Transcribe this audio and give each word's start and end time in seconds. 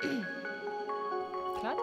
Klar? 0.00 1.76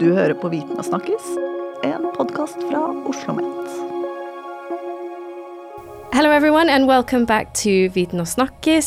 Du 0.00 0.14
hører 0.14 0.34
på 0.34 0.48
Viten 0.48 0.76
og 0.76 0.84
snakkes, 0.84 1.28
en 1.84 2.04
podkast 2.16 2.60
fra 2.68 2.82
Oslo 3.08 3.08
OsloMet. 3.08 3.68
Hello, 6.12 6.30
everyone, 6.30 6.68
and 6.68 6.86
welcome 6.86 7.26
back 7.26 7.54
to 7.54 7.88
Viten 7.94 8.20
og 8.20 8.28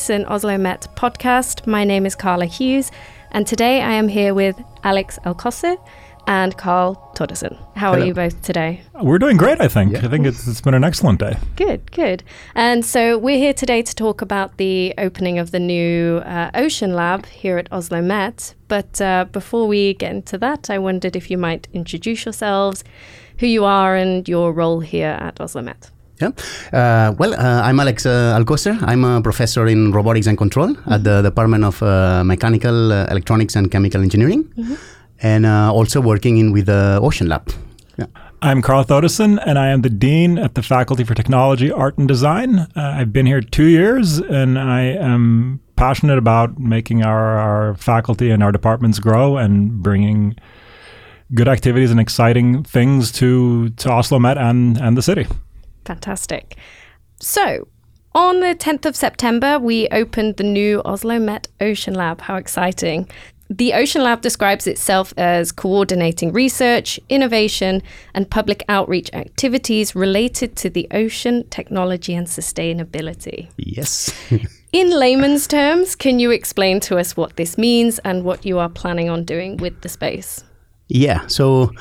an 0.09 0.25
Oslo 0.27 0.57
Met 0.57 0.89
podcast. 0.95 1.65
My 1.67 1.83
name 1.83 2.05
is 2.05 2.13
Carla 2.13 2.45
Hughes, 2.45 2.91
and 3.31 3.47
today 3.47 3.81
I 3.81 3.93
am 3.93 4.07
here 4.07 4.33
with 4.33 4.61
Alex 4.83 5.17
Alcocer 5.25 5.75
and 6.27 6.57
Carl 6.57 7.11
Thodesen. 7.15 7.57
How 7.75 7.91
Hello. 7.91 8.03
are 8.03 8.05
you 8.05 8.13
both 8.13 8.41
today? 8.41 8.81
We're 9.01 9.19
doing 9.19 9.37
great, 9.37 9.61
I 9.61 9.67
think. 9.67 9.93
Yeah. 9.93 10.05
I 10.05 10.07
think 10.07 10.25
it's, 10.25 10.47
it's 10.47 10.61
been 10.61 10.73
an 10.73 10.83
excellent 10.83 11.19
day. 11.19 11.37
Good, 11.55 11.91
good. 11.91 12.23
And 12.55 12.85
so 12.85 13.17
we're 13.17 13.37
here 13.37 13.53
today 13.53 13.81
to 13.81 13.95
talk 13.95 14.21
about 14.21 14.57
the 14.57 14.93
opening 14.97 15.39
of 15.39 15.51
the 15.51 15.59
new 15.59 16.17
uh, 16.17 16.51
Ocean 16.53 16.93
Lab 16.93 17.25
here 17.25 17.57
at 17.57 17.71
Oslo 17.71 18.01
Met. 18.01 18.55
But 18.67 18.99
uh, 19.01 19.25
before 19.31 19.67
we 19.67 19.93
get 19.93 20.11
into 20.11 20.37
that, 20.39 20.69
I 20.69 20.79
wondered 20.79 21.15
if 21.15 21.29
you 21.29 21.37
might 21.37 21.67
introduce 21.73 22.25
yourselves, 22.25 22.83
who 23.39 23.47
you 23.47 23.65
are, 23.65 23.95
and 23.95 24.27
your 24.27 24.51
role 24.53 24.79
here 24.79 25.17
at 25.19 25.39
Oslo 25.39 25.61
Met. 25.61 25.91
Yeah. 26.21 26.31
Uh, 26.71 27.13
well, 27.17 27.33
uh, 27.33 27.61
I'm 27.63 27.77
Alex 27.79 28.05
uh, 28.05 28.37
Alcocer. 28.39 28.77
I'm 28.81 29.03
a 29.03 29.21
professor 29.21 29.67
in 29.67 29.91
robotics 29.91 30.27
and 30.27 30.37
control 30.37 30.75
at 30.87 31.03
the 31.03 31.21
Department 31.21 31.65
of 31.65 31.83
uh, 31.83 32.23
Mechanical, 32.23 32.93
uh, 32.93 33.07
Electronics, 33.11 33.55
and 33.57 33.69
Chemical 33.69 34.01
Engineering, 34.01 34.49
and 35.25 35.43
uh, 35.43 35.73
also 35.73 35.99
working 35.99 36.37
in 36.37 36.51
with 36.51 36.67
the 36.67 36.99
Ocean 37.01 37.27
Lab. 37.27 37.51
Yeah. 37.97 38.05
I'm 38.43 38.61
Carl 38.61 38.85
Thodesen, 38.85 39.41
and 39.43 39.57
I 39.57 39.69
am 39.69 39.81
the 39.81 39.89
Dean 39.89 40.37
at 40.37 40.53
the 40.53 40.61
Faculty 40.61 41.03
for 41.03 41.15
Technology, 41.15 41.71
Art, 41.71 41.97
and 41.97 42.07
Design. 42.07 42.59
Uh, 42.59 42.67
I've 42.75 43.11
been 43.11 43.25
here 43.25 43.41
two 43.41 43.65
years, 43.65 44.19
and 44.19 44.59
I 44.59 44.81
am 44.81 45.61
passionate 45.77 46.19
about 46.19 46.59
making 46.59 47.03
our, 47.03 47.39
our 47.39 47.73
faculty 47.73 48.29
and 48.29 48.43
our 48.43 48.51
departments 48.51 48.99
grow 48.99 49.37
and 49.37 49.81
bringing 49.81 50.35
good 51.33 51.47
activities 51.47 51.89
and 51.89 51.99
exciting 51.99 52.63
things 52.63 53.11
to, 53.13 53.69
to 53.69 53.89
Oslo 53.89 54.19
Met 54.19 54.37
and, 54.37 54.77
and 54.77 54.95
the 54.95 55.01
city. 55.01 55.25
Fantastic. 55.85 56.55
So, 57.19 57.67
on 58.13 58.41
the 58.41 58.53
10th 58.53 58.85
of 58.85 58.95
September, 58.95 59.57
we 59.57 59.87
opened 59.89 60.37
the 60.37 60.43
new 60.43 60.83
Oslo 60.85 61.17
Met 61.17 61.47
Ocean 61.59 61.95
Lab. 61.95 62.21
How 62.21 62.35
exciting! 62.35 63.09
The 63.49 63.73
Ocean 63.73 64.01
Lab 64.01 64.21
describes 64.21 64.65
itself 64.65 65.13
as 65.17 65.51
coordinating 65.51 66.33
research, 66.33 66.99
innovation, 67.09 67.83
and 68.13 68.29
public 68.29 68.63
outreach 68.67 69.09
activities 69.13 69.95
related 69.95 70.55
to 70.57 70.69
the 70.69 70.87
ocean, 70.91 71.47
technology, 71.49 72.15
and 72.15 72.25
sustainability. 72.25 73.49
Yes. 73.57 74.11
In 74.73 74.89
layman's 74.89 75.47
terms, 75.47 75.95
can 75.95 76.19
you 76.19 76.31
explain 76.31 76.79
to 76.81 76.97
us 76.97 77.15
what 77.15 77.35
this 77.35 77.57
means 77.57 77.99
and 77.99 78.23
what 78.23 78.45
you 78.45 78.57
are 78.57 78.69
planning 78.69 79.09
on 79.09 79.23
doing 79.23 79.57
with 79.57 79.81
the 79.81 79.89
space? 79.89 80.43
yeah. 80.87 81.25
So. 81.27 81.71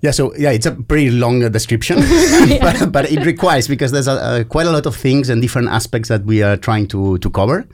Yeah, 0.00 0.12
so 0.12 0.34
yeah, 0.36 0.50
it's 0.50 0.66
a 0.66 0.72
pretty 0.72 1.10
long 1.10 1.42
uh, 1.42 1.48
description, 1.48 1.98
but, 2.60 2.92
but 2.92 3.10
it 3.10 3.24
requires 3.26 3.66
because 3.66 3.90
there's 3.90 4.06
a, 4.06 4.12
uh, 4.12 4.44
quite 4.44 4.66
a 4.66 4.70
lot 4.70 4.86
of 4.86 4.94
things 4.94 5.28
and 5.28 5.42
different 5.42 5.68
aspects 5.68 6.08
that 6.08 6.24
we 6.24 6.42
are 6.42 6.56
trying 6.56 6.86
to 6.88 7.18
to 7.18 7.30
cover. 7.30 7.66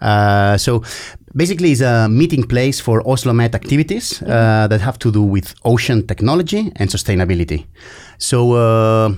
Uh, 0.00 0.56
so 0.58 0.82
basically, 1.36 1.70
it's 1.70 1.80
a 1.80 2.08
meeting 2.08 2.42
place 2.42 2.80
for 2.80 3.08
Oslo 3.08 3.32
Met 3.32 3.54
activities 3.54 4.20
uh, 4.22 4.66
that 4.68 4.80
have 4.80 4.98
to 4.98 5.12
do 5.12 5.22
with 5.22 5.54
ocean 5.64 6.06
technology 6.06 6.72
and 6.76 6.90
sustainability. 6.90 7.66
So. 8.18 9.16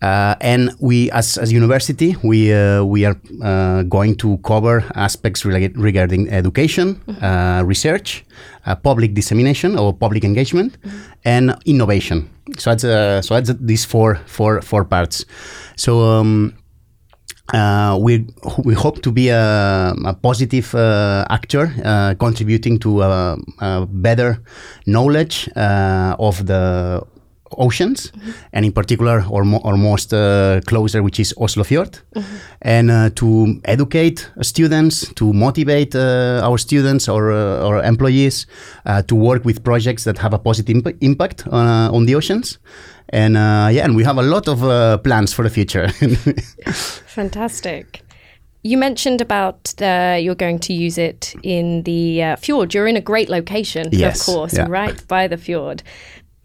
Uh, 0.00 0.36
and 0.40 0.70
we, 0.78 1.10
as 1.10 1.36
as 1.38 1.52
university, 1.52 2.16
we 2.22 2.52
uh, 2.52 2.84
we 2.84 3.04
are 3.04 3.16
uh, 3.42 3.82
going 3.82 4.14
to 4.16 4.38
cover 4.38 4.84
aspects 4.94 5.42
rela- 5.42 5.72
regarding 5.74 6.28
education, 6.30 7.00
uh, 7.20 7.62
research, 7.66 8.24
uh, 8.66 8.76
public 8.76 9.14
dissemination 9.14 9.76
or 9.76 9.92
public 9.92 10.24
engagement, 10.24 10.78
and 11.24 11.56
innovation. 11.64 12.30
So 12.58 12.70
that's 12.70 12.84
uh, 12.84 13.22
so 13.22 13.34
that's 13.34 13.52
these 13.60 13.84
four 13.84 14.20
four 14.26 14.62
four 14.62 14.84
parts. 14.84 15.24
So. 15.76 16.00
Um, 16.00 16.54
uh, 17.54 17.98
we 17.98 18.26
we 18.64 18.74
hope 18.74 19.00
to 19.00 19.10
be 19.10 19.30
a, 19.30 19.94
a 20.04 20.12
positive 20.12 20.74
uh, 20.74 21.24
actor, 21.30 21.72
uh, 21.82 22.14
contributing 22.18 22.78
to 22.78 23.02
uh, 23.02 23.36
uh, 23.60 23.86
better 23.86 24.42
knowledge 24.86 25.48
uh, 25.56 26.14
of 26.18 26.44
the 26.44 27.02
oceans, 27.56 28.12
and 28.52 28.64
in 28.64 28.72
particular, 28.72 29.24
or, 29.30 29.44
mo- 29.44 29.60
or 29.64 29.76
most 29.76 30.12
uh, 30.12 30.60
closer, 30.66 31.02
which 31.02 31.18
is 31.20 31.34
Oslo 31.38 31.64
Fjord, 31.64 31.98
and 32.62 32.90
uh, 32.90 33.10
to 33.14 33.60
educate 33.64 34.30
students, 34.42 35.12
to 35.14 35.32
motivate 35.32 35.94
uh, 35.94 36.40
our 36.44 36.58
students 36.58 37.08
or 37.08 37.32
uh, 37.32 37.66
or 37.66 37.82
employees 37.84 38.46
uh, 38.86 39.02
to 39.02 39.14
work 39.14 39.44
with 39.44 39.62
projects 39.62 40.04
that 40.04 40.18
have 40.18 40.34
a 40.34 40.38
positive 40.38 40.76
imp- 40.76 40.96
impact 41.02 41.46
uh, 41.46 41.90
on 41.92 42.06
the 42.06 42.14
oceans. 42.14 42.58
And 43.10 43.36
uh, 43.36 43.68
yeah, 43.72 43.84
and 43.84 43.96
we 43.96 44.04
have 44.04 44.18
a 44.18 44.22
lot 44.22 44.48
of 44.48 44.62
uh, 44.62 44.98
plans 44.98 45.32
for 45.32 45.42
the 45.42 45.50
future. 45.50 45.88
Fantastic. 47.06 48.02
You 48.62 48.76
mentioned 48.76 49.20
about 49.20 49.72
uh, 49.80 50.18
you're 50.20 50.34
going 50.34 50.58
to 50.60 50.72
use 50.72 50.98
it 50.98 51.34
in 51.42 51.84
the 51.84 52.22
uh, 52.22 52.36
fjord. 52.36 52.74
You're 52.74 52.88
in 52.88 52.96
a 52.96 53.00
great 53.00 53.28
location, 53.28 53.88
Yes, 53.92 54.20
of 54.28 54.34
course, 54.34 54.54
yeah. 54.54 54.66
right 54.68 55.06
by 55.08 55.28
the 55.28 55.36
fjord. 55.36 55.82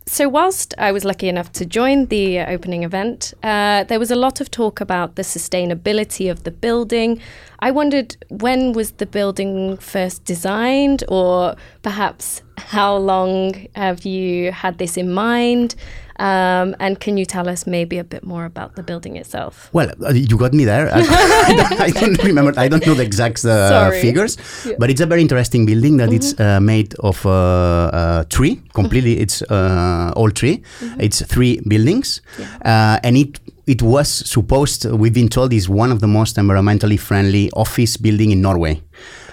So, 0.06 0.28
whilst 0.28 0.74
I 0.78 0.92
was 0.92 1.06
lucky 1.06 1.30
enough 1.30 1.54
to 1.54 1.66
join 1.66 2.08
the 2.08 2.40
uh, 2.40 2.52
opening 2.52 2.84
event, 2.84 3.34
uh, 3.42 3.86
there 3.86 4.00
was 4.00 4.12
a 4.12 4.18
lot 4.18 4.42
of 4.42 4.52
talk 4.52 4.82
about 4.82 5.16
the 5.16 5.22
sustainability 5.22 6.30
of 6.30 6.44
the 6.44 6.52
building. 6.52 7.22
I 7.60 7.72
wondered 7.72 8.18
when 8.30 8.74
was 8.74 8.92
the 8.92 9.06
building 9.06 9.78
first 9.78 10.26
designed, 10.26 11.06
or 11.08 11.56
perhaps 11.84 12.42
how 12.58 12.98
long 12.98 13.68
have 13.76 14.04
you 14.06 14.52
had 14.52 14.78
this 14.78 14.98
in 14.98 15.10
mind? 15.10 15.76
Um, 16.20 16.76
and 16.80 17.00
can 17.00 17.18
you 17.18 17.26
tell 17.26 17.50
us 17.50 17.66
maybe 17.66 17.98
a 17.98 18.04
bit 18.04 18.24
more 18.24 18.46
about 18.46 18.76
the 18.76 18.84
building 18.84 19.16
itself? 19.16 19.70
Well, 19.74 19.90
uh, 20.06 20.12
you 20.14 20.38
got 20.38 20.54
me 20.54 20.66
there. 20.66 20.90
I, 20.94 21.76
I 21.80 21.90
don't- 21.92 22.24
remember. 22.24 22.54
I 22.58 22.68
don't 22.68 22.86
know 22.86 22.94
the 22.94 23.04
exact 23.04 23.44
uh, 23.46 23.90
figures, 24.02 24.38
but 24.78 24.90
it's 24.90 25.02
a 25.02 25.06
very 25.06 25.22
interesting 25.22 25.66
building 25.66 25.98
that 25.98 26.14
it's 26.14 26.40
uh, 26.40 26.60
made 26.60 26.94
of 27.00 27.26
uh, 27.26 27.30
uh, 27.32 28.24
tree. 28.26 28.62
Completely, 28.74 29.20
it's 29.20 29.42
uh, 29.44 30.14
all 30.16 30.30
tree. 30.32 30.62
It's 31.00 31.22
three 31.26 31.60
buildings, 31.68 32.22
uh, 32.66 33.00
and 33.04 33.18
it 33.18 33.40
it 33.66 33.82
was 33.82 34.08
supposed. 34.10 34.86
We've 34.86 35.14
been 35.14 35.30
told 35.30 35.52
is 35.54 35.68
one 35.70 35.92
of 35.92 36.00
the 36.00 36.08
most 36.08 36.38
environmentally 36.38 37.00
friendly 37.00 37.50
office 37.54 37.98
building 37.98 38.32
in 38.32 38.42
Norway. 38.42 38.82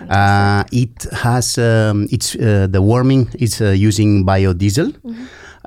Uh, 0.09 0.65
it 0.73 1.07
has 1.13 1.59
um, 1.59 2.07
it's 2.11 2.35
uh, 2.37 2.67
the 2.71 2.81
warming 2.81 3.29
is 3.39 3.61
uh, 3.61 3.71
using 3.71 4.25
biodiesel. 4.25 4.95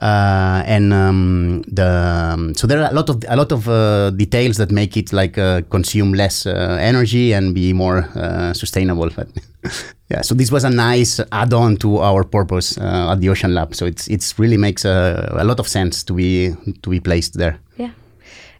Uh, 0.02 0.64
and 0.66 0.92
um, 0.92 1.62
the 1.68 1.88
um, 2.34 2.56
so 2.56 2.66
there 2.66 2.82
are 2.82 2.90
a 2.90 2.94
lot 2.94 3.10
of 3.10 3.24
a 3.28 3.36
lot 3.36 3.52
of 3.52 3.70
uh, 3.70 4.10
details 4.10 4.58
that 4.58 4.72
make 4.72 4.98
it 4.98 5.14
like 5.14 5.38
uh, 5.38 5.62
consume 5.70 6.14
less 6.14 6.48
uh, 6.48 6.78
energy 6.82 7.32
and 7.32 7.54
be 7.54 7.74
more 7.74 8.10
uh, 8.16 8.54
sustainable. 8.54 9.10
But 9.16 9.28
yeah, 10.10 10.22
so 10.22 10.34
this 10.34 10.52
was 10.52 10.64
a 10.64 10.70
nice 10.70 11.20
add-on 11.32 11.78
to 11.78 12.00
our 12.00 12.24
purpose 12.24 12.78
uh, 12.78 13.12
at 13.12 13.22
the 13.22 13.30
Ocean 13.30 13.54
Lab. 13.54 13.76
So 13.76 13.86
it's 13.86 14.08
it's 14.08 14.40
really 14.40 14.58
makes 14.58 14.84
a, 14.84 15.36
a 15.38 15.44
lot 15.44 15.60
of 15.60 15.68
sense 15.68 16.04
to 16.04 16.14
be 16.14 16.56
to 16.82 16.90
be 16.90 17.00
placed 17.00 17.38
there. 17.38 17.60
Yeah. 17.78 17.92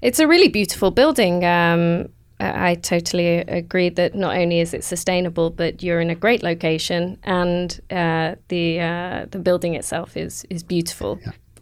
It's 0.02 0.20
a 0.20 0.28
really 0.28 0.50
beautiful 0.50 0.92
building. 0.92 1.44
Um, 1.46 2.10
I 2.54 2.76
totally 2.76 3.38
agree 3.38 3.90
that 3.90 4.16
not 4.16 4.36
only 4.36 4.60
is 4.60 4.74
it 4.74 4.84
sustainable, 4.84 5.50
but 5.50 5.84
you're 5.84 6.02
in 6.02 6.10
a 6.10 6.16
great 6.16 6.44
location, 6.44 7.18
and 7.24 7.80
uh, 7.90 8.36
the 8.48 8.80
uh, 8.80 9.26
the 9.32 9.40
building 9.40 9.76
itself 9.76 10.18
is 10.18 10.46
is 10.50 10.64
beautiful. 10.64 11.20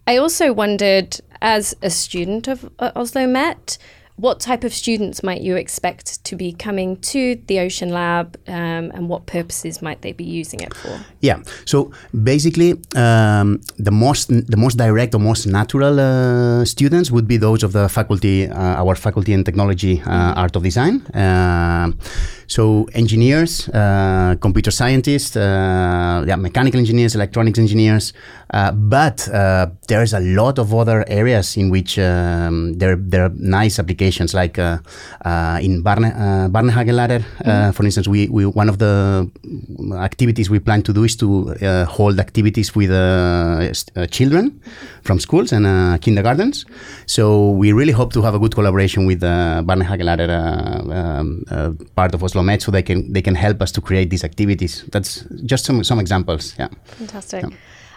I 0.08 0.18
also 0.18 0.52
wondered, 0.54 1.20
as 1.42 1.76
a 1.82 1.90
student 1.90 2.48
of 2.48 2.66
uh, 2.80 2.92
Oslo 2.96 3.28
Met, 3.28 3.78
what 4.16 4.40
type 4.40 4.64
of 4.64 4.74
students 4.74 5.24
might 5.24 5.42
you 5.42 5.56
expect 5.56 6.24
to 6.26 6.36
be 6.36 6.54
coming 6.54 6.98
to 6.98 7.36
the 7.48 7.60
Ocean 7.60 7.90
Lab, 7.90 8.38
um, 8.48 8.92
and 8.94 9.10
what 9.10 9.26
purposes 9.26 9.82
might 9.82 10.02
they 10.02 10.12
be 10.12 10.24
using 10.24 10.60
it 10.60 10.74
for? 10.74 11.00
Yeah. 11.22 11.42
So 11.66 11.92
basically, 12.24 12.74
um, 12.96 13.62
the 13.78 13.92
most 13.92 14.28
the 14.30 14.58
most 14.58 14.78
direct 14.78 15.16
or 15.16 15.20
most 15.20 15.46
natural 15.48 16.00
uh, 16.00 16.66
students 16.66 17.12
would 17.12 17.28
be 17.28 17.38
those 17.38 17.64
of 17.64 17.72
the 17.74 17.90
faculty, 17.90 18.48
uh, 18.48 18.82
our 18.84 18.96
faculty 18.96 19.34
in 19.34 19.44
technology, 19.44 20.02
uh, 20.06 20.34
art 20.36 20.56
of 20.56 20.64
design. 20.64 21.02
So 22.52 22.84
engineers, 22.94 23.70
uh, 23.70 24.36
computer 24.42 24.72
scientists, 24.72 25.38
uh, 25.38 26.26
yeah, 26.28 26.36
mechanical 26.36 26.82
engineers, 26.82 27.16
electronics 27.16 27.58
engineers. 27.58 28.12
Uh, 28.54 28.74
but 28.74 29.30
uh, 29.30 29.68
there's 29.88 30.12
a 30.12 30.20
lot 30.20 30.60
of 30.60 30.74
other 30.74 31.06
areas 31.08 31.56
in 31.56 31.70
which 31.70 31.98
um, 31.98 32.74
there 32.74 32.98
there 32.98 33.24
are 33.24 33.32
nice 33.34 33.80
applications, 33.80 34.34
like 34.34 34.60
uh, 34.60 34.80
uh, 35.24 35.60
in 35.62 35.82
Barne 35.82 36.12
uh, 36.12 36.50
Barnehagelærer, 36.52 37.24
uh, 37.46 37.72
for 37.72 37.86
instance. 37.86 38.10
We, 38.10 38.28
we 38.28 38.46
one 38.46 38.68
of 38.68 38.80
the 38.80 39.32
activities 39.96 40.50
we 40.50 40.60
plan 40.60 40.82
to 40.84 40.92
do 40.92 41.06
is 41.06 41.16
to 41.16 41.56
uh, 41.62 41.86
hold 41.86 42.20
activities 42.20 42.76
with 42.76 42.92
uh, 42.92 43.72
uh, 43.96 44.08
children 44.08 44.60
from 45.04 45.20
schools 45.20 45.52
and 45.52 45.66
uh, 45.66 45.98
kindergartens. 46.00 46.66
So 47.06 47.50
we 47.52 47.72
really 47.72 47.92
hope 47.92 48.14
to 48.14 48.22
have 48.22 48.36
a 48.36 48.40
good 48.40 48.54
collaboration 48.54 49.06
with 49.06 49.24
uh, 49.24 49.62
Barnehagelærer 49.66 50.30
uh, 50.30 50.94
um, 50.94 51.44
uh, 51.50 51.72
part 51.96 52.14
of 52.14 52.24
Oslo 52.24 52.44
Met 52.44 52.62
so 52.62 52.72
they 52.72 52.84
can 52.84 53.12
they 53.12 53.22
can 53.22 53.36
help 53.36 53.62
us 53.62 53.72
to 53.74 53.82
create 53.82 54.10
these 54.10 54.24
activities. 54.24 54.84
That's 54.92 55.26
just 55.46 55.66
some 55.66 55.84
some 55.84 56.00
examples. 56.00 56.56
Yeah. 56.60 56.70
Fantastic. 56.98 57.46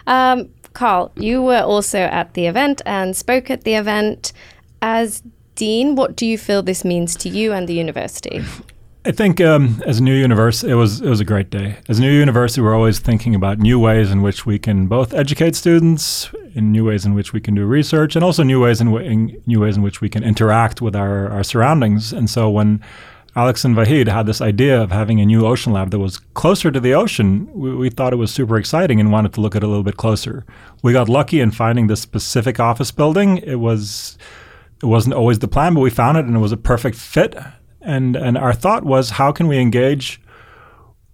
Um, 0.07 0.49
Carl, 0.73 1.11
you 1.15 1.41
were 1.41 1.61
also 1.63 1.99
at 1.99 2.33
the 2.33 2.47
event 2.47 2.81
and 2.85 3.15
spoke 3.15 3.49
at 3.49 3.63
the 3.63 3.75
event. 3.75 4.33
As 4.81 5.23
dean, 5.55 5.95
what 5.95 6.15
do 6.15 6.25
you 6.25 6.37
feel 6.37 6.61
this 6.61 6.83
means 6.83 7.15
to 7.15 7.29
you 7.29 7.53
and 7.53 7.67
the 7.67 7.73
university? 7.73 8.43
I 9.07 9.11
think 9.11 9.39
um, 9.39 9.83
as 9.85 9.99
a 9.99 10.03
new 10.03 10.15
university, 10.15 10.71
it 10.71 10.75
was 10.75 10.99
it 10.99 11.07
was 11.07 11.19
a 11.19 11.25
great 11.25 11.51
day. 11.51 11.77
As 11.87 11.99
a 11.99 12.01
new 12.01 12.11
university, 12.11 12.59
we're 12.59 12.73
always 12.73 12.97
thinking 12.97 13.35
about 13.35 13.59
new 13.59 13.79
ways 13.79 14.09
in 14.09 14.23
which 14.23 14.47
we 14.47 14.57
can 14.57 14.87
both 14.87 15.13
educate 15.13 15.55
students, 15.55 16.31
in 16.55 16.71
new 16.71 16.85
ways 16.85 17.05
in 17.05 17.13
which 17.13 17.31
we 17.31 17.39
can 17.39 17.53
do 17.53 17.65
research, 17.65 18.15
and 18.15 18.25
also 18.25 18.41
new 18.41 18.59
ways 18.63 18.81
in, 18.81 18.87
w- 18.87 19.07
in 19.07 19.39
new 19.45 19.59
ways 19.59 19.77
in 19.77 19.83
which 19.83 20.01
we 20.01 20.09
can 20.09 20.23
interact 20.23 20.81
with 20.81 20.95
our, 20.95 21.29
our 21.29 21.43
surroundings. 21.43 22.13
And 22.13 22.27
so 22.31 22.49
when 22.49 22.83
Alex 23.35 23.63
and 23.63 23.75
Vahid 23.75 24.07
had 24.07 24.25
this 24.25 24.41
idea 24.41 24.81
of 24.81 24.89
having 24.91 25.21
a 25.21 25.25
new 25.27 25.45
ocean 25.45 25.71
lab 25.71 25.91
that 25.91 25.99
was 25.99 26.17
closer 26.33 26.71
to 26.71 26.79
the 26.79 26.95
ocean, 26.95 27.47
we, 27.53 27.75
we 27.75 27.89
thought 27.91 28.11
it 28.11 28.15
was 28.15 28.33
super 28.33 28.57
exciting 28.57 28.99
and 28.99 29.11
wanted 29.11 29.33
to 29.33 29.41
look 29.41 29.55
at 29.55 29.61
it 29.61 29.67
a 29.67 29.69
little 29.69 29.83
bit 29.83 29.97
closer. 29.97 30.47
We 30.81 30.93
got 30.93 31.09
lucky 31.09 31.41
in 31.41 31.51
finding 31.51 31.85
this 31.85 32.01
specific 32.01 32.59
office 32.59 32.89
building. 32.89 33.37
It 33.37 33.59
was 33.59 34.17
it 34.81 34.87
wasn't 34.87 35.13
always 35.13 35.39
the 35.39 35.47
plan, 35.47 35.75
but 35.75 35.81
we 35.81 35.91
found 35.91 36.17
it 36.17 36.25
and 36.25 36.35
it 36.35 36.39
was 36.39 36.51
a 36.51 36.57
perfect 36.57 36.97
fit 36.97 37.35
and 37.85 38.15
and 38.15 38.37
our 38.37 38.53
thought 38.53 38.83
was 38.83 39.11
how 39.11 39.31
can 39.31 39.47
we 39.47 39.57
engage 39.59 40.19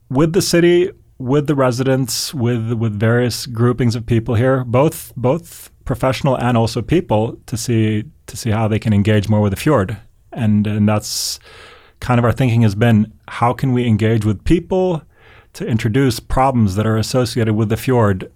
with 0.10 0.34
the 0.34 0.42
city 0.42 0.90
with 1.18 1.46
the 1.46 1.56
residents 1.56 2.34
with 2.34 2.74
with 2.74 3.00
various 3.00 3.46
groupings 3.46 3.96
of 3.96 4.06
people 4.06 4.36
here 4.36 4.64
both 4.64 5.14
both 5.16 5.70
professional 5.86 6.38
and 6.38 6.58
also 6.58 6.82
people 6.82 7.38
to 7.46 7.58
see 7.58 8.06
to 8.28 8.38
see 8.38 8.50
how 8.50 8.68
they 8.68 8.80
can 8.80 8.94
engage 8.94 9.30
more 9.30 9.42
with 9.42 9.52
the 9.52 9.60
fjord? 9.60 9.98
And 10.32 10.66
and 10.66 10.88
that's 10.88 11.40
kind 12.00 12.18
of 12.18 12.26
our 12.26 12.32
thinking 12.32 12.62
has 12.62 12.76
been 12.76 13.14
how 13.28 13.54
can 13.54 13.74
we 13.74 13.86
engage 13.86 14.26
with 14.26 14.44
people 14.44 15.04
to 15.54 15.68
introduce 15.68 16.20
problems 16.20 16.76
that 16.76 16.88
are 16.88 16.98
associated 16.98 17.54
with 17.54 17.70
the 17.70 17.78
fjord 17.78 18.32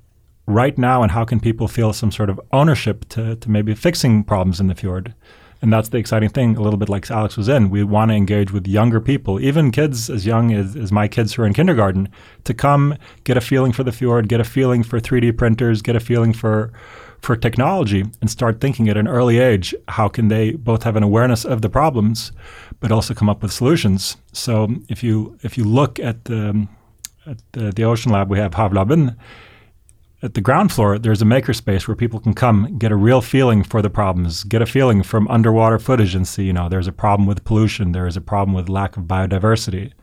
right 0.46 0.78
now? 0.78 1.02
And 1.02 1.12
how 1.12 1.24
can 1.26 1.40
people 1.40 1.68
feel 1.68 1.94
some 1.94 2.12
sort 2.12 2.30
of 2.30 2.40
ownership 2.52 3.08
to, 3.10 3.38
to 3.38 3.50
maybe 3.50 3.74
fixing 3.74 4.24
problems 4.24 4.60
in 4.60 4.68
the 4.68 4.76
fjord 4.76 5.16
and 5.62 5.72
that's 5.72 5.90
the 5.90 5.98
exciting 5.98 6.30
thing, 6.30 6.56
a 6.58 6.62
little 6.62 6.78
bit 6.78 6.90
like 6.90 7.10
Alex 7.10 7.38
was 7.38 7.48
in. 7.48 7.70
We 7.70 7.84
want 7.84 8.12
to 8.12 8.16
engage 8.16 8.52
with 8.52 8.68
younger 8.68 9.00
people, 9.00 9.40
even 9.40 9.72
kids 9.72 10.10
as 10.10 10.26
young 10.26 10.54
as, 10.54 10.76
as 10.76 10.92
my 10.92 11.08
kids 11.08 11.34
who 11.34 11.44
are 11.44 11.46
in 11.46 11.54
kindergarten, 11.54 12.10
to 12.44 12.54
come 12.54 12.98
get 13.24 13.38
a 13.38 13.42
feeling 13.42 13.72
for 13.72 13.84
the 13.84 13.92
fjord, 13.92 14.28
get 14.28 14.40
a 14.40 14.44
feeling 14.44 14.84
for 14.84 15.00
3D 15.00 15.38
printers, 15.38 15.82
get 15.82 15.96
a 15.96 16.00
feeling 16.00 16.34
for 16.34 16.72
for 17.22 17.36
technology 17.36 18.04
and 18.22 18.30
start 18.30 18.62
thinking 18.62 18.88
at 18.88 18.98
an 18.98 19.08
early 19.08 19.40
age 19.40 19.74
how 19.88 20.08
can 20.08 20.28
they 20.28 20.52
both 20.52 20.84
have 20.84 20.96
an 20.96 21.02
awareness 21.02 21.44
of 21.44 21.64
the 21.64 21.70
problems 21.70 22.32
but 22.80 22.92
also 22.92 23.16
come 23.16 23.30
up 23.30 23.42
with 23.42 23.52
solutions 23.52 24.18
so 24.32 24.68
if 24.90 25.04
you 25.04 25.36
if 25.42 25.58
you 25.58 25.64
look 25.64 25.98
at 26.00 26.26
the 26.26 26.68
at 27.26 27.38
the, 27.54 27.72
the 27.72 27.84
ocean 27.84 28.12
lab 28.12 28.30
we 28.30 28.38
have 28.38 28.52
havlaben 28.52 29.16
at 30.26 30.34
the 30.34 30.42
ground 30.42 30.74
floor, 30.74 30.98
there's 30.98 31.22
a 31.22 31.26
makerspace 31.26 31.88
where 31.88 31.96
people 31.96 32.20
can 32.20 32.34
come 32.34 32.78
get 32.80 32.92
a 32.92 32.96
real 32.96 33.22
feeling 33.22 33.64
for 33.64 33.82
the 33.82 33.92
problems, 33.92 34.44
get 34.44 34.62
a 34.62 34.66
feeling 34.66 35.04
from 35.04 35.28
underwater 35.28 35.78
footage 35.78 36.16
and 36.16 36.28
see, 36.28 36.46
you 36.46 36.54
know, 36.54 36.68
there's 36.68 36.88
a 36.88 36.92
problem 36.92 37.28
with 37.28 37.44
pollution, 37.44 37.92
there 37.92 38.08
is 38.08 38.18
a 38.18 38.22
problem 38.22 38.56
with 38.56 38.68
lack 38.68 38.98
of 38.98 39.04
biodiversity. 39.04 39.94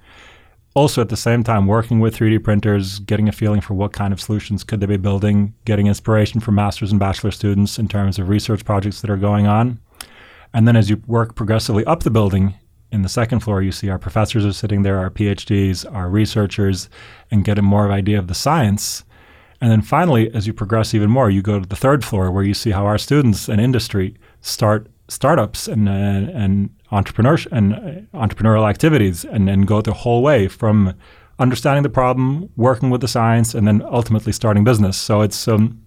Also, 0.75 1.03
at 1.03 1.09
the 1.09 1.17
same 1.17 1.43
time, 1.43 1.67
working 1.67 1.99
with 1.99 2.17
3D 2.17 2.43
printers, 2.43 3.01
getting 3.01 3.29
a 3.29 3.33
feeling 3.33 3.61
for 3.61 3.75
what 3.75 3.93
kind 3.93 4.13
of 4.13 4.21
solutions 4.21 4.65
could 4.65 4.81
they 4.81 4.87
be 4.87 4.97
building, 4.97 5.53
getting 5.65 5.89
inspiration 5.89 6.41
from 6.41 6.55
master's 6.55 6.93
and 6.93 7.01
bachelor 7.01 7.33
students 7.33 7.79
in 7.79 7.89
terms 7.89 8.19
of 8.19 8.29
research 8.29 8.65
projects 8.65 9.01
that 9.01 9.11
are 9.11 9.17
going 9.17 9.47
on. 9.47 9.81
And 10.55 10.67
then 10.69 10.77
as 10.77 10.89
you 10.89 11.03
work 11.07 11.35
progressively 11.35 11.85
up 11.85 12.05
the 12.05 12.11
building, 12.11 12.55
in 12.91 13.03
the 13.03 13.09
second 13.09 13.41
floor, 13.41 13.63
you 13.63 13.73
see 13.73 13.89
our 13.89 13.99
professors 13.99 14.45
are 14.45 14.53
sitting 14.53 14.83
there, 14.83 14.99
our 14.99 15.09
PhDs, 15.09 15.91
our 15.95 16.11
researchers, 16.11 16.91
and 17.31 17.43
get 17.43 17.59
a 17.59 17.63
more 17.63 17.87
of 17.87 17.91
idea 17.91 18.19
of 18.19 18.29
the 18.29 18.35
science 18.35 19.03
and 19.63 19.71
then 19.71 19.81
finally, 19.81 20.29
as 20.35 20.49
you 20.49 20.53
progress 20.53 20.93
even 20.93 21.09
more, 21.09 21.31
you 21.31 21.41
go 21.41 21.61
to 21.61 21.67
the 21.67 21.77
third 21.77 22.05
floor 22.05 22.33
where 22.33 22.43
you 22.43 22.53
see 22.53 22.73
how 22.73 22.85
our 22.85 22.99
students 22.99 23.49
and 23.49 23.61
industry 23.61 24.17
start 24.41 24.89
startups 25.07 25.69
and 25.69 25.89
and 25.89 26.69
entrepreneurship 26.91 27.53
and 27.53 27.75
uh, 27.75 28.19
entrepreneurial 28.19 28.69
activities, 28.69 29.25
and 29.25 29.47
then 29.47 29.63
go 29.63 29.81
the 29.81 29.93
whole 29.93 30.21
way 30.21 30.49
from 30.49 30.93
understanding 31.39 31.85
the 31.85 31.89
problem, 31.89 32.51
working 32.57 32.91
with 32.91 33.03
the 33.03 33.07
science, 33.07 33.55
and 33.55 33.69
then 33.69 33.83
ultimately 33.83 34.33
starting 34.33 34.65
business. 34.65 34.97
So 34.97 35.21
it's 35.21 35.47
um, 35.47 35.81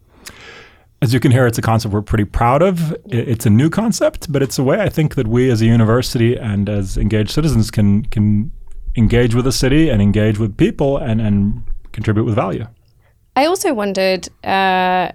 as 1.02 1.14
you 1.14 1.20
can 1.20 1.32
hear, 1.32 1.46
it's 1.46 1.58
a 1.58 1.62
concept 1.62 1.94
we're 1.94 2.02
pretty 2.02 2.24
proud 2.24 2.62
of. 2.62 2.96
It's 3.08 3.46
a 3.46 3.50
new 3.50 3.70
concept, 3.70 4.32
but 4.32 4.42
it's 4.42 4.58
a 4.58 4.64
way 4.64 4.80
I 4.80 4.88
think 4.88 5.16
that 5.16 5.28
we 5.28 5.52
as 5.52 5.62
a 5.62 5.66
university 5.66 6.38
and 6.38 6.70
as 6.70 6.98
engaged 6.98 7.32
citizens 7.32 7.72
can 7.72 8.06
can 8.06 8.52
engage 8.96 9.36
with 9.36 9.44
the 9.44 9.52
city 9.52 9.90
and 9.90 10.02
engage 10.02 10.40
with 10.40 10.56
people 10.56 10.98
and, 10.98 11.20
and 11.20 11.62
contribute 11.92 12.24
with 12.24 12.36
value. 12.36 12.66
I 13.36 13.46
also 13.46 13.74
wondered, 13.74 14.30
uh, 14.44 15.12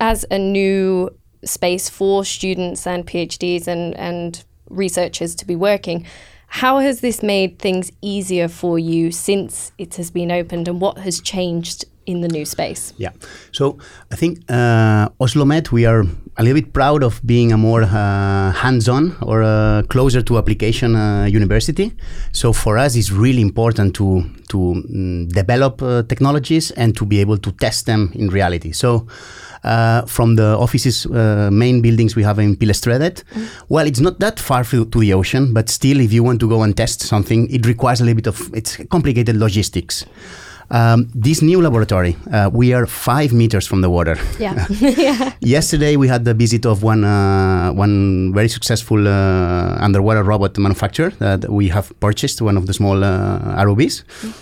as 0.00 0.24
a 0.30 0.38
new 0.38 1.10
space 1.44 1.88
for 1.88 2.24
students 2.24 2.86
and 2.86 3.06
PhDs 3.06 3.66
and, 3.66 3.96
and 3.96 4.42
researchers 4.70 5.34
to 5.36 5.46
be 5.46 5.56
working, 5.56 6.06
how 6.46 6.78
has 6.80 7.00
this 7.00 7.22
made 7.22 7.58
things 7.58 7.90
easier 8.02 8.48
for 8.48 8.78
you 8.78 9.10
since 9.10 9.72
it 9.78 9.94
has 9.94 10.10
been 10.10 10.30
opened 10.30 10.68
and 10.68 10.80
what 10.80 10.98
has 10.98 11.20
changed 11.20 11.84
in 12.06 12.20
the 12.20 12.28
new 12.28 12.44
space? 12.44 12.92
Yeah. 12.96 13.12
So 13.52 13.78
I 14.10 14.16
think 14.16 14.38
uh, 14.48 15.08
Oslo 15.20 15.44
Met, 15.44 15.72
we 15.72 15.86
are 15.86 16.04
a 16.36 16.42
little 16.42 16.60
bit 16.60 16.72
proud 16.72 17.02
of 17.02 17.20
being 17.24 17.52
a 17.52 17.58
more 17.58 17.82
uh, 17.82 18.52
hands-on 18.52 19.16
or 19.22 19.42
uh, 19.42 19.82
closer 19.88 20.22
to 20.22 20.38
application 20.38 20.96
uh, 20.96 21.24
university. 21.24 21.92
So 22.32 22.52
for 22.52 22.78
us, 22.78 22.96
it's 22.96 23.10
really 23.10 23.42
important 23.42 23.94
to 23.96 24.24
to 24.48 24.58
um, 24.58 25.28
develop 25.28 25.82
uh, 25.82 26.02
technologies 26.02 26.70
and 26.72 26.94
to 26.96 27.06
be 27.06 27.20
able 27.20 27.38
to 27.38 27.52
test 27.52 27.86
them 27.86 28.10
in 28.14 28.28
reality. 28.28 28.72
So. 28.72 29.06
Uh, 29.64 30.04
from 30.06 30.34
the 30.34 30.56
offices, 30.58 31.06
uh, 31.06 31.48
main 31.52 31.80
buildings 31.80 32.16
we 32.16 32.24
have 32.24 32.40
in 32.40 32.56
Pilestredet. 32.56 33.22
Mm. 33.22 33.48
Well, 33.68 33.86
it's 33.86 34.00
not 34.00 34.18
that 34.18 34.40
far 34.40 34.64
to 34.64 34.84
the 34.84 35.14
ocean, 35.14 35.52
but 35.52 35.68
still, 35.68 36.00
if 36.00 36.12
you 36.12 36.24
want 36.24 36.40
to 36.40 36.48
go 36.48 36.62
and 36.62 36.76
test 36.76 37.00
something, 37.02 37.48
it 37.48 37.64
requires 37.64 38.00
a 38.00 38.04
little 38.04 38.16
bit 38.16 38.26
of 38.26 38.52
it's 38.52 38.78
complicated 38.90 39.36
logistics. 39.36 40.04
Um, 40.72 41.10
this 41.14 41.42
new 41.42 41.60
laboratory, 41.60 42.16
uh, 42.32 42.48
we 42.50 42.72
are 42.72 42.86
five 42.86 43.34
meters 43.34 43.66
from 43.66 43.82
the 43.82 43.90
water. 43.90 44.16
Yeah. 44.38 44.66
yeah. 44.70 45.32
Yesterday 45.40 45.96
we 45.96 46.08
had 46.08 46.24
the 46.24 46.32
visit 46.32 46.64
of 46.64 46.82
one 46.82 47.04
uh, 47.04 47.72
one 47.72 48.32
very 48.32 48.48
successful 48.48 49.06
uh, 49.06 49.76
underwater 49.84 50.22
robot 50.22 50.56
manufacturer 50.56 51.10
that 51.18 51.50
we 51.50 51.68
have 51.68 51.92
purchased, 52.00 52.40
one 52.40 52.56
of 52.56 52.66
the 52.66 52.72
small 52.72 53.04
uh, 53.04 53.64
ROVs. 53.64 54.04
Mm. 54.22 54.32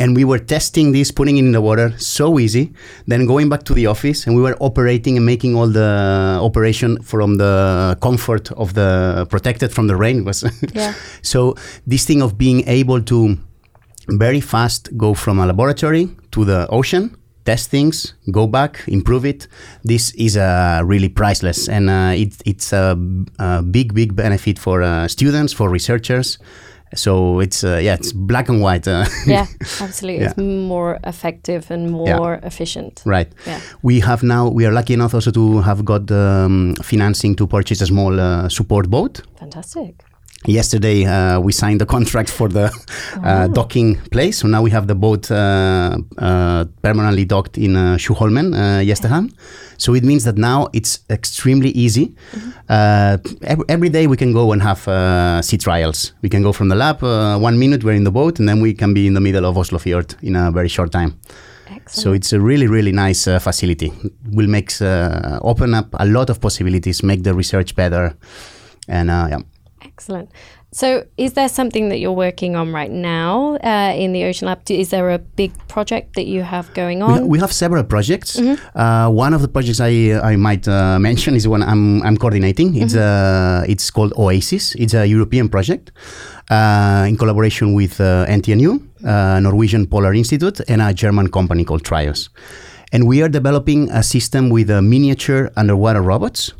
And 0.00 0.16
we 0.16 0.24
were 0.24 0.38
testing 0.38 0.92
this, 0.92 1.10
putting 1.10 1.36
it 1.36 1.44
in 1.44 1.52
the 1.52 1.60
water, 1.60 1.92
so 1.98 2.38
easy. 2.38 2.72
Then 3.06 3.26
going 3.26 3.48
back 3.48 3.64
to 3.64 3.74
the 3.74 3.86
office, 3.86 4.26
and 4.26 4.34
we 4.34 4.40
were 4.40 4.56
operating 4.58 5.16
and 5.16 5.26
making 5.26 5.54
all 5.54 5.68
the 5.68 6.38
operation 6.40 7.02
from 7.02 7.36
the 7.36 7.98
comfort 8.00 8.50
of 8.52 8.74
the 8.74 9.26
protected 9.30 9.72
from 9.72 9.88
the 9.88 9.96
rain. 9.96 10.24
Was 10.24 10.44
yeah. 10.74 10.94
so 11.22 11.56
this 11.86 12.06
thing 12.06 12.22
of 12.22 12.38
being 12.38 12.66
able 12.68 13.02
to 13.02 13.36
very 14.18 14.40
fast 14.40 14.96
go 14.96 15.14
from 15.14 15.38
a 15.38 15.46
laboratory 15.46 16.08
to 16.30 16.44
the 16.44 16.66
ocean 16.68 17.16
test 17.44 17.70
things 17.70 18.14
go 18.30 18.46
back 18.46 18.84
improve 18.86 19.24
it 19.24 19.48
this 19.84 20.12
is 20.12 20.36
uh, 20.36 20.80
really 20.84 21.08
priceless 21.08 21.68
and 21.68 21.90
uh, 21.90 22.12
it, 22.14 22.34
it's 22.46 22.72
a, 22.72 22.96
a, 23.38 23.62
big 23.62 23.94
big 23.94 24.14
benefit 24.14 24.58
for 24.58 24.82
uh, 24.82 25.08
students 25.08 25.52
for 25.52 25.68
researchers 25.68 26.38
so 26.94 27.40
it's 27.40 27.64
uh, 27.64 27.80
yeah 27.82 27.94
it's 27.94 28.12
black 28.12 28.48
and 28.48 28.60
white 28.60 28.86
uh. 28.86 29.04
yeah 29.26 29.46
absolutely 29.80 30.20
yeah. 30.20 30.28
it's 30.28 30.36
more 30.38 30.98
effective 31.04 31.70
and 31.70 31.90
more 31.90 32.38
yeah. 32.40 32.46
efficient 32.46 33.02
right 33.06 33.32
yeah. 33.46 33.60
we 33.82 33.98
have 33.98 34.22
now 34.22 34.48
we 34.48 34.66
are 34.66 34.72
lucky 34.72 34.92
enough 34.92 35.14
also 35.14 35.30
to 35.30 35.60
have 35.62 35.84
got 35.84 36.10
um, 36.10 36.74
financing 36.82 37.34
to 37.34 37.46
purchase 37.46 37.80
a 37.80 37.86
small 37.86 38.20
uh, 38.20 38.48
support 38.48 38.90
boat 38.90 39.22
fantastic 39.38 40.04
yesterday 40.46 41.04
uh, 41.04 41.38
we 41.40 41.52
signed 41.52 41.80
the 41.80 41.86
contract 41.96 42.30
for 42.30 42.48
the 42.48 42.64
uh, 43.22 43.46
oh. 43.48 43.52
docking 43.52 43.96
place 44.10 44.38
so 44.38 44.48
now 44.48 44.62
we 44.62 44.70
have 44.70 44.86
the 44.86 44.94
boat 44.94 45.30
uh, 45.30 45.96
uh 46.18 46.64
permanently 46.82 47.24
docked 47.24 47.58
in 47.58 47.76
uh, 47.76 47.96
Sjuholmen, 47.96 48.54
uh, 48.54 49.28
so 49.78 49.94
it 49.94 50.04
means 50.04 50.24
that 50.24 50.36
now 50.36 50.68
it's 50.72 51.00
extremely 51.10 51.70
easy 51.70 52.06
mm-hmm. 52.32 52.50
Uh, 52.68 53.18
every, 53.42 53.64
every 53.68 53.88
day 53.90 54.06
we 54.06 54.16
can 54.16 54.32
go 54.32 54.52
and 54.52 54.62
have 54.62 55.44
sea 55.44 55.58
trials 55.58 56.14
we 56.22 56.28
can 56.28 56.42
go 56.42 56.52
from 56.52 56.68
the 56.68 56.74
lab 56.74 57.02
one 57.02 57.58
minute 57.58 57.84
we're 57.84 57.92
in 57.92 58.04
the 58.04 58.10
boat 58.10 58.38
and 58.38 58.48
then 58.48 58.62
we 58.62 58.72
can 58.72 58.94
be 58.94 59.06
in 59.06 59.14
the 59.14 59.20
middle 59.20 59.44
of 59.44 59.58
Oslo 59.58 59.78
Fjord 59.78 60.14
in 60.22 60.36
a 60.36 60.50
very 60.50 60.68
short 60.68 60.90
time 60.90 61.18
Excellent. 61.66 61.90
So 61.90 62.12
it's 62.12 62.32
a 62.32 62.40
really, 62.40 62.66
really 62.66 62.92
nice 62.92 63.24
facility. 63.24 63.92
Will 64.30 64.46
make 64.46 64.70
open 64.80 65.74
up 65.74 65.88
a 65.94 66.06
lot 66.06 66.30
of 66.30 66.40
possibilities, 66.40 67.02
make 67.02 67.22
the 67.22 67.34
research 67.34 67.74
better, 67.74 68.14
and 68.88 69.08
yeah. 69.08 69.40
Excellent. 70.02 70.30
So, 70.72 71.04
is 71.16 71.34
there 71.34 71.48
something 71.48 71.90
that 71.90 71.98
you're 72.00 72.16
working 72.16 72.56
on 72.56 72.72
right 72.72 72.90
now 72.90 73.56
uh, 73.62 73.92
in 73.94 74.12
the 74.12 74.24
Ocean 74.24 74.46
Lab? 74.48 74.58
Is 74.68 74.88
there 74.90 75.10
a 75.10 75.18
big 75.18 75.52
project 75.68 76.14
that 76.16 76.26
you 76.26 76.42
have 76.42 76.72
going 76.74 76.98
We, 76.98 77.04
on? 77.04 77.18
ha- 77.18 77.24
we 77.24 77.38
have 77.38 77.52
several 77.52 77.84
projects. 77.84 78.36
Uh, 78.38 79.08
one 79.10 79.32
of 79.34 79.42
the 79.42 79.48
projects 79.48 79.78
I 79.80 80.18
I 80.32 80.36
might 80.36 80.66
uh, 80.66 80.98
mention 80.98 81.34
is 81.36 81.46
one 81.46 81.62
I'm 81.62 82.02
I'm 82.02 82.16
coordinating. 82.16 82.74
It's 82.74 82.96
uh, 82.96 83.64
it's 83.72 83.90
called 83.92 84.12
Oasis. 84.16 84.74
It's 84.74 84.94
a 84.94 85.04
European 85.06 85.48
project 85.48 85.92
uh, 86.50 87.04
in 87.08 87.16
collaboration 87.16 87.74
with 87.76 88.00
uh, 88.00 88.26
NTNU, 88.38 88.70
uh, 89.06 89.40
Norwegian 89.40 89.86
Polar 89.86 90.14
Institute, 90.14 90.60
and 90.68 90.80
a 90.82 90.92
German 90.94 91.28
company 91.30 91.64
called 91.64 91.84
Trios. 91.84 92.28
And 92.94 93.06
we 93.06 93.22
are 93.22 93.28
developing 93.30 93.88
a 93.90 94.02
system 94.02 94.50
with 94.50 94.68
uh, 94.70 94.80
miniature 94.82 95.50
underwater 95.56 96.02
robots 96.02 96.52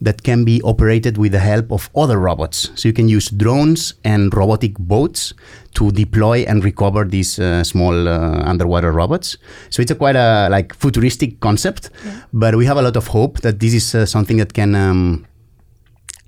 that 0.00 0.22
can 0.22 0.44
be 0.44 0.62
operated 0.62 1.18
with 1.18 1.32
the 1.32 1.38
help 1.38 1.72
of 1.72 1.90
other 1.94 2.18
robots. 2.18 2.70
So 2.74 2.88
you 2.88 2.92
can 2.92 3.08
use 3.08 3.30
drones 3.30 3.94
and 4.04 4.32
robotic 4.34 4.78
boats 4.78 5.34
to 5.74 5.90
deploy 5.90 6.42
and 6.42 6.64
recover 6.64 7.04
these 7.04 7.38
uh, 7.38 7.64
small 7.64 8.08
uh, 8.08 8.42
underwater 8.44 8.92
robots. 8.92 9.36
So 9.70 9.82
it's 9.82 9.90
a 9.90 9.94
quite 9.94 10.16
a 10.16 10.48
like 10.50 10.74
futuristic 10.74 11.40
concept, 11.40 11.90
but 12.32 12.54
we 12.54 12.66
have 12.66 12.76
a 12.76 12.82
lot 12.82 12.96
of 12.96 13.08
hope 13.08 13.40
that 13.40 13.60
this 13.60 13.74
is 13.74 13.94
uh, 13.94 14.06
something 14.06 14.36
that 14.38 14.54
can. 14.54 14.74
Um, 14.74 15.26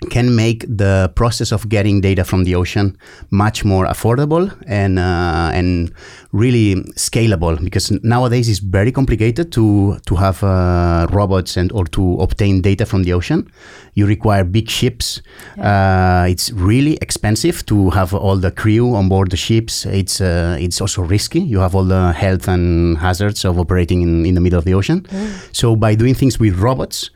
can 0.08 0.34
make 0.34 0.64
the 0.66 1.12
process 1.14 1.52
of 1.52 1.68
getting 1.68 2.00
data 2.00 2.24
from 2.24 2.44
the 2.44 2.54
ocean 2.54 2.96
much 3.30 3.64
more 3.64 3.86
affordable 3.86 4.50
and 4.66 4.98
uh, 4.98 5.50
and 5.52 5.92
really 6.32 6.76
scalable 6.96 7.62
because 7.62 7.90
nowadays 8.02 8.48
it's 8.48 8.60
very 8.60 8.92
complicated 8.92 9.52
to 9.52 9.98
to 10.06 10.14
have 10.14 10.42
uh, 10.42 11.06
robots 11.10 11.56
and 11.56 11.70
or 11.72 11.84
to 11.84 12.16
obtain 12.20 12.62
data 12.62 12.86
from 12.86 13.02
the 13.02 13.12
ocean. 13.12 13.50
You 13.94 14.06
require 14.06 14.44
big 14.44 14.70
ships. 14.70 15.20
Uh, 15.58 16.26
it's 16.28 16.50
really 16.52 16.96
expensive 17.02 17.66
to 17.66 17.90
have 17.90 18.14
all 18.14 18.36
the 18.36 18.50
crew 18.50 18.94
on 18.94 19.08
board 19.08 19.30
the 19.30 19.36
ships. 19.36 19.84
It's 19.84 20.20
uh, 20.20 20.56
it's 20.58 20.80
also 20.80 21.02
risky. 21.02 21.40
You 21.40 21.58
have 21.58 21.74
all 21.74 21.84
the 21.84 22.12
health 22.12 22.48
and 22.48 22.96
hazards 22.98 23.44
of 23.44 23.58
operating 23.58 24.02
in, 24.02 24.24
in 24.24 24.34
the 24.34 24.40
middle 24.40 24.58
of 24.58 24.64
the 24.64 24.74
ocean. 24.74 25.06
So 25.52 25.76
by 25.76 25.94
doing 25.94 26.14
things 26.14 26.38
with 26.38 26.58
robots 26.58 27.10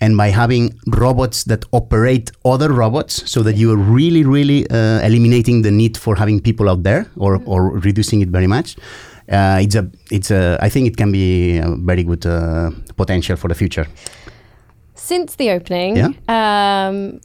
and 0.00 0.16
by 0.16 0.28
having 0.28 0.72
robots 0.86 1.44
that 1.44 1.64
operate 1.72 2.30
other 2.44 2.72
robots 2.72 3.22
so 3.30 3.42
that 3.42 3.56
you 3.56 3.70
are 3.72 3.76
really 3.76 4.24
really 4.24 4.60
uh, 4.70 5.00
eliminating 5.08 5.62
the 5.62 5.70
need 5.70 5.96
for 5.96 6.14
having 6.16 6.40
people 6.40 6.68
out 6.68 6.82
there 6.82 7.06
or, 7.16 7.40
or 7.46 7.70
reducing 7.80 8.20
it 8.22 8.28
very 8.28 8.46
much 8.46 8.76
uh, 9.32 9.58
it's 9.60 9.74
a 9.74 9.84
it's 10.10 10.30
a 10.30 10.56
i 10.60 10.68
think 10.68 10.86
it 10.86 10.96
can 10.96 11.10
be 11.12 11.58
a 11.58 11.68
very 11.90 12.02
good 12.04 12.24
uh, 12.26 12.70
potential 12.96 13.36
for 13.36 13.48
the 13.48 13.54
future 13.54 13.86
Since 14.94 15.36
the 15.36 15.50
opening, 15.52 15.96
Yeah. 15.96 16.10
um, 16.28 17.20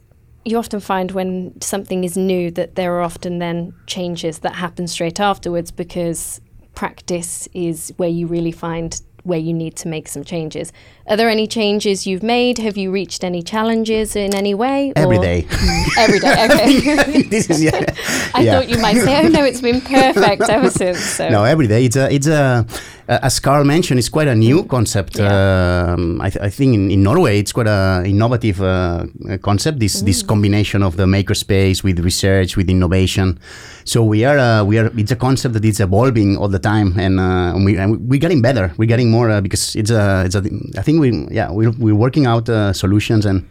you 0.45 0.57
often 0.57 0.79
find 0.79 1.11
when 1.11 1.51
something 1.61 2.03
is 2.03 2.15
new 2.15 2.51
that 2.51 2.75
there 2.75 2.91
are 2.95 3.01
often 3.01 3.39
then 3.39 3.73
changes 3.87 4.39
that 4.39 4.53
happen 4.55 4.87
straight 4.87 5.19
afterwards 5.19 5.71
because 5.71 6.39
practice 6.75 7.47
is 7.53 7.93
where 7.97 8.09
you 8.09 8.27
really 8.27 8.51
find 8.51 9.01
where 9.23 9.39
you 9.39 9.53
need 9.53 9.75
to 9.77 9.87
make 9.87 10.07
some 10.07 10.23
changes. 10.23 10.71
Are 11.07 11.17
there 11.17 11.29
any 11.29 11.47
changes 11.47 12.05
you've 12.05 12.23
made? 12.23 12.57
Have 12.59 12.77
you 12.77 12.91
reached 12.91 13.23
any 13.23 13.41
challenges 13.41 14.15
in 14.15 14.33
any 14.35 14.53
way? 14.53 14.93
every 14.95 15.17
or- 15.17 15.21
day 15.21 15.47
Every 15.97 16.19
day. 16.19 16.45
Okay. 16.51 17.21
this 17.33 17.49
is 17.49 17.63
yeah, 17.63 17.85
I 18.33 18.41
yeah. 18.41 18.59
thought 18.59 18.69
you 18.69 18.77
might 18.79 18.97
say, 18.97 19.25
"Oh 19.25 19.27
no, 19.27 19.43
it's 19.43 19.61
been 19.61 19.81
perfect 19.95 20.43
ever 20.49 20.69
since." 20.69 20.99
So 20.99 21.29
no 21.29 21.43
every 21.43 21.67
day 21.67 21.85
it's 21.85 21.95
a 21.95 22.11
it's 22.13 22.27
a 22.27 22.65
as 23.07 23.39
Carl 23.39 23.65
mentioned 23.65 23.99
it's 23.99 24.09
quite 24.09 24.27
a 24.27 24.35
new 24.35 24.63
concept 24.63 25.19
um, 25.19 26.21
I, 26.21 26.29
th- 26.29 26.43
I 26.43 26.49
think 26.49 26.73
in, 26.73 26.91
in 26.91 27.03
Norway 27.03 27.39
it's 27.39 27.51
quite 27.51 27.67
an 27.67 28.05
innovative 28.05 28.61
uh, 28.61 29.05
concept 29.41 29.79
this 29.79 30.01
this 30.01 30.23
combination 30.23 30.83
of 30.83 30.95
the 30.95 31.05
makerspace 31.05 31.83
with 31.83 31.99
research 31.99 32.55
with 32.57 32.69
innovation. 32.69 33.39
So 33.85 34.03
we 34.03 34.23
are 34.25 34.37
uh, 34.37 34.63
we 34.63 34.79
are 34.79 34.91
it's 34.97 35.11
a 35.11 35.15
concept 35.15 35.53
that 35.55 35.65
is 35.65 35.79
evolving 35.79 36.37
all 36.37 36.47
the 36.47 36.59
time 36.59 36.97
and, 36.97 37.19
uh, 37.19 37.55
and 37.55 37.65
we 37.65 37.77
and 37.77 38.09
we're 38.09 38.19
getting 38.19 38.41
better. 38.41 38.73
We're 38.77 38.87
getting 38.87 39.11
more 39.11 39.29
uh, 39.29 39.41
because 39.41 39.75
it's 39.75 39.91
a 39.91 40.23
it's 40.25 40.35
a 40.35 40.43
I 40.77 40.81
think 40.81 40.99
we 41.01 41.27
yeah 41.29 41.51
we're, 41.51 41.71
we're 41.71 41.95
working 41.95 42.25
out 42.25 42.47
uh, 42.49 42.73
solutions 42.73 43.25
and 43.25 43.47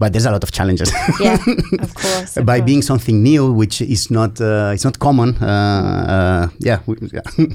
but 0.00 0.12
there's 0.12 0.26
a 0.26 0.30
lot 0.32 0.42
of 0.42 0.50
challenges 0.50 0.90
yeah, 1.20 1.38
of 1.84 1.94
course. 2.02 2.36
of 2.38 2.44
by 2.44 2.58
course. 2.58 2.66
being 2.66 2.82
something 2.82 3.22
new, 3.22 3.52
which 3.52 3.80
is 3.80 4.10
not 4.10 4.40
uh, 4.40 4.72
it's 4.74 4.84
not 4.84 4.98
common. 4.98 5.36
Uh, 5.40 5.46
uh, 6.16 6.48
yeah, 6.58 6.80
yeah. 7.12 7.20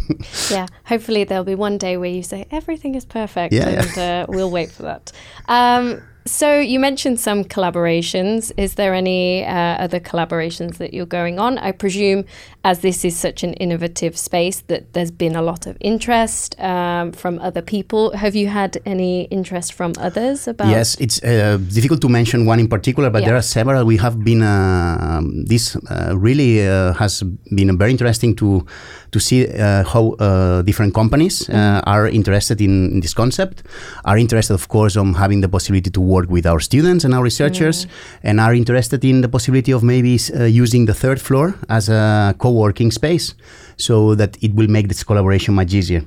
yeah, 0.52 0.68
hopefully 0.86 1.25
there'll 1.25 1.44
be 1.44 1.56
one 1.56 1.78
day 1.78 1.98
where 1.98 2.10
you 2.18 2.24
say 2.24 2.46
everything 2.52 2.96
is 2.96 3.06
perfect, 3.06 3.54
Yeah, 3.54 3.70
yeah. 3.70 3.82
and 3.84 3.98
Uh, 3.98 4.25
we'll 4.36 4.52
wait 4.52 4.72
for 4.72 4.84
that. 4.84 5.12
Um, 5.50 6.02
so 6.27 6.60
you 6.60 6.79
mentioned 6.79 7.20
some 7.20 7.44
collaborations. 7.44 8.51
Is 8.58 8.75
there 8.75 8.96
any 8.96 9.46
uh, 9.46 9.53
other 9.53 10.00
collaborations 10.00 10.77
that 10.77 10.91
you're 10.91 11.05
going 11.05 11.38
on? 11.38 11.60
I 11.60 11.72
presume, 11.72 12.25
as 12.63 12.79
this 12.79 13.05
is 13.05 13.15
such 13.15 13.44
an 13.44 13.53
innovative 13.53 14.17
space, 14.17 14.62
that 14.62 14.94
there's 14.94 15.12
been 15.12 15.36
a 15.36 15.44
lot 15.44 15.67
of 15.67 15.77
interest 15.82 16.60
um, 16.60 17.12
from 17.12 17.38
other 17.39 17.62
people. 17.62 18.12
Have 18.17 18.36
you 18.36 18.48
had 18.48 18.82
any 18.88 19.25
interest 19.25 19.74
from 19.74 19.94
others 20.00 20.48
about? 20.48 20.70
Yes, 20.70 20.96
it's 21.00 21.22
uh, 21.22 21.60
difficult 21.72 22.01
to 22.01 22.10
mention 22.10 22.48
one 22.48 22.60
in 22.60 22.67
particular, 22.67 23.12
but 23.12 23.22
Yeah. 23.22 23.27
there 23.27 23.36
are 23.38 23.44
several. 23.44 23.86
We 23.86 23.98
have 23.98 24.24
been 24.24 24.41
uh, 24.41 25.22
this 25.46 25.75
uh, 25.75 26.17
really 26.17 26.67
uh, 26.67 26.94
has 26.94 27.22
been 27.51 27.77
very 27.77 27.91
interesting 27.91 28.36
to 28.38 28.65
to 29.12 29.20
see 29.20 29.46
uh, 29.48 29.84
how 29.84 30.13
uh, 30.20 30.63
different 30.63 30.94
companies 30.94 31.48
uh, 31.50 31.82
are 31.86 32.08
interested 32.08 32.60
in, 32.62 32.91
in 32.94 33.00
this 33.01 33.13
concept. 33.13 33.62
Are 34.03 34.17
interested, 34.17 34.55
of 34.55 34.67
course, 34.67 34.98
on 34.98 35.13
having 35.13 35.41
the 35.41 35.48
possibility 35.48 35.91
to 35.91 36.01
work 36.01 36.15
with 36.24 36.46
our 36.46 36.60
students 36.60 37.04
and 37.04 37.14
our 37.14 37.24
researchers, 37.24 37.88
and 38.24 38.40
are 38.40 38.54
interested 38.56 39.04
in 39.04 39.22
the 39.22 39.28
possibility 39.30 39.72
of 39.74 39.84
maybe 39.84 40.18
uh, 40.34 40.44
using 40.44 40.86
the 40.86 40.94
third 40.94 41.20
floor 41.20 41.54
as 41.70 41.90
a 41.90 42.34
co-working 42.38 42.92
space, 42.92 43.36
so 43.78 44.16
that 44.16 44.38
it 44.42 44.54
will 44.56 44.70
make 44.70 44.88
this 44.88 45.04
collaboration 45.04 45.54
much 45.54 45.74
easier. 45.74 46.04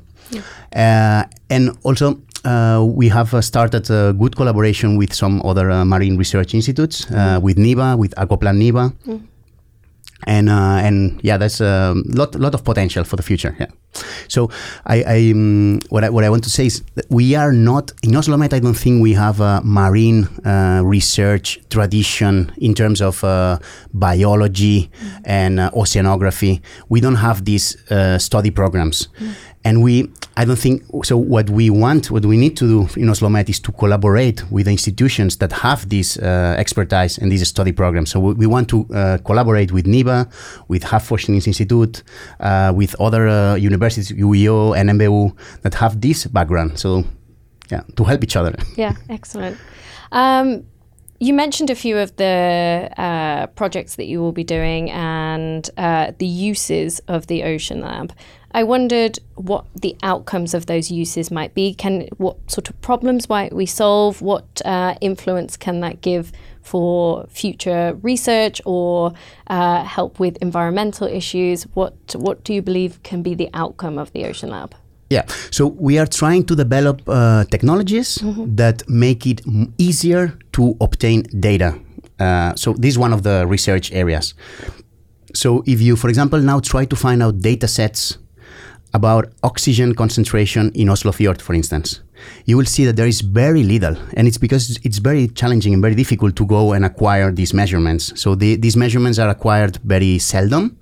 Uh, 0.75 1.25
and 1.50 1.71
also, 1.83 2.21
uh, 2.45 2.85
we 2.85 3.09
have 3.09 3.35
uh, 3.35 3.41
started 3.41 3.91
a 3.91 4.12
good 4.12 4.37
collaboration 4.37 4.97
with 4.97 5.12
some 5.12 5.43
other 5.45 5.71
uh, 5.71 5.85
marine 5.85 6.17
research 6.17 6.55
institutes, 6.55 7.11
uh, 7.11 7.38
with 7.43 7.59
NIVA, 7.59 7.97
with 7.97 8.15
Akvaplan-niva. 8.17 8.93
And 10.26 10.48
uh, 10.48 10.80
and 10.82 11.20
yeah, 11.22 11.37
there's 11.37 11.60
a 11.60 11.94
lot 12.06 12.34
lot 12.34 12.54
of 12.54 12.64
potential 12.64 13.04
for 13.04 13.16
the 13.16 13.22
future. 13.22 13.54
Yeah. 13.58 13.68
So 14.28 14.50
I, 14.87 15.02
I 15.02 15.30
um, 15.32 15.80
what 15.88 16.04
I 16.04 16.10
what 16.10 16.25
I 16.25 16.30
want 16.30 16.44
to 16.44 16.50
say 16.50 16.66
is 16.66 16.82
we 17.08 17.34
are 17.34 17.52
not 17.52 17.92
in 18.02 18.10
Oslomet. 18.12 18.52
I 18.52 18.58
don't 18.60 18.75
think 18.76 19.02
we 19.02 19.14
have 19.14 19.40
a 19.40 19.60
marine 19.64 20.25
uh, 20.44 20.82
research 20.84 21.60
tradition 21.70 22.52
in 22.58 22.75
terms 22.75 23.00
of 23.00 23.25
uh, 23.25 23.58
biology 23.94 24.90
and 25.25 25.60
uh, 25.60 25.70
oceanography. 25.70 26.60
We 26.88 27.00
don't 27.00 27.16
have 27.16 27.44
these 27.44 27.76
uh, 27.90 28.18
study 28.18 28.50
programs, 28.50 29.08
and 29.65 29.83
we 29.83 30.11
I 30.37 30.45
don't 30.45 30.59
think 30.59 30.85
so. 31.03 31.17
What 31.17 31.50
we 31.50 31.69
want, 31.69 32.12
what 32.12 32.25
we 32.25 32.37
need 32.37 32.57
to 32.59 32.87
do 32.87 33.00
in 33.00 33.09
Oslomet 33.09 33.49
is 33.49 33.59
to 33.61 33.73
collaborate 33.73 34.49
with 34.53 34.67
the 34.67 34.71
institutions 34.71 35.38
that 35.38 35.50
have 35.50 35.88
this 35.88 36.17
uh, 36.17 36.55
expertise 36.57 37.19
and 37.19 37.33
these 37.33 37.47
study 37.49 37.73
programs. 37.73 38.11
So 38.11 38.21
we, 38.21 38.35
we 38.35 38.47
want 38.47 38.69
to 38.69 38.87
uh, 38.95 39.19
collaborate 39.19 39.73
with 39.73 39.85
NIVA, 39.85 40.29
with 40.69 40.85
Havforskningsinstitut, 40.85 42.03
uh, 42.38 42.73
with 42.73 42.95
other 43.00 43.27
uh, 43.27 43.57
universities, 43.57 44.12
UIO 44.12 44.77
and 44.77 44.91
MBU 44.91 45.37
that 45.62 45.75
have 45.75 46.00
this 46.00 46.27
background. 46.27 46.79
So 46.79 47.05
yeah, 47.71 47.83
to 47.97 48.05
help 48.05 48.23
each 48.23 48.37
other. 48.37 48.55
Yeah, 48.77 48.95
excellent. 49.09 49.59
Um, 50.12 50.65
you 51.19 51.35
mentioned 51.35 51.69
a 51.69 51.75
few 51.75 51.99
of 51.99 52.15
the 52.15 52.88
uh, 52.97 53.49
projects 53.49 53.97
that 53.97 54.07
you 54.07 54.21
will 54.21 54.33
be 54.33 54.45
doing 54.45 54.88
and 54.91 55.69
uh, 55.77 56.12
the 56.19 56.27
uses 56.27 57.00
of 57.09 57.27
the 57.27 57.43
Ocean 57.43 57.81
Lab. 57.81 58.12
I 58.52 58.62
wondered 58.64 59.19
what 59.35 59.67
the 59.75 59.97
outcomes 60.02 60.55
of 60.55 60.67
those 60.67 60.90
uses 60.90 61.31
might 61.31 61.55
be. 61.55 61.75
Can 61.75 62.09
what 62.17 62.37
sort 62.50 62.71
of 62.71 62.81
problems 62.81 63.28
might 63.28 63.52
we 63.55 63.67
solve? 63.67 64.23
What 64.23 64.62
uh, 64.64 64.95
influence 65.00 65.57
can 65.57 65.81
that 65.81 66.00
give 66.00 66.33
for 66.62 67.26
future 67.28 67.99
research 68.02 68.61
or 68.64 69.12
uh, 69.49 69.85
help 69.85 70.19
with 70.19 70.38
environmental 70.40 71.07
issues? 71.07 71.64
What 71.75 71.95
what 72.17 72.45
do 72.45 72.55
you 72.55 72.62
believe 72.62 73.02
can 73.02 73.23
be 73.23 73.35
the 73.35 73.50
outcome 73.52 73.99
of 73.99 74.12
the 74.12 74.25
Ocean 74.25 74.50
Lab? 74.50 74.75
Yeah, 75.11 75.25
so 75.50 75.67
we 75.67 75.99
are 75.99 76.07
trying 76.07 76.45
to 76.45 76.55
develop 76.55 77.00
uh, 77.07 77.45
technologies 77.45 78.19
that 78.57 78.87
make 78.88 79.26
it 79.26 79.40
easier 79.78 80.38
to 80.52 80.76
obtain 80.83 81.23
data. 81.40 81.78
Uh, 82.21 82.55
so 82.57 82.75
this 82.75 82.90
is 82.90 82.99
one 82.99 83.14
of 83.14 83.23
the 83.23 83.47
research 83.47 83.90
areas. 83.93 84.35
So 85.35 85.62
if 85.67 85.81
you, 85.81 85.97
for 85.97 86.09
example, 86.09 86.40
now 86.40 86.61
try 86.61 86.85
to 86.85 86.97
find 86.97 87.23
out 87.23 87.38
data 87.40 87.69
sets 87.69 88.19
about 88.95 89.33
oxygen 89.42 89.95
concentration 89.95 90.71
in 90.75 90.88
Oslo 90.88 91.12
Fjord, 91.12 91.42
for 91.42 91.54
instance, 91.54 92.00
you 92.44 92.56
will 92.56 92.66
see 92.66 92.84
that 92.84 92.96
there 92.96 93.06
is 93.06 93.20
very 93.20 93.62
little, 93.62 93.96
and 94.14 94.26
it's 94.28 94.38
because 94.38 94.78
it's 94.82 94.98
very 94.98 95.28
challenging 95.28 95.72
and 95.72 95.82
very 95.82 95.94
difficult 95.94 96.37
to 96.37 96.46
go 96.46 96.72
and 96.72 96.84
acquire 96.84 97.30
these 97.32 97.52
measurements. 97.54 98.12
So 98.20 98.34
the, 98.34 98.56
these 98.56 98.76
measurements 98.76 99.18
are 99.18 99.28
acquired 99.28 99.76
very 99.84 100.18
seldom. 100.18 100.78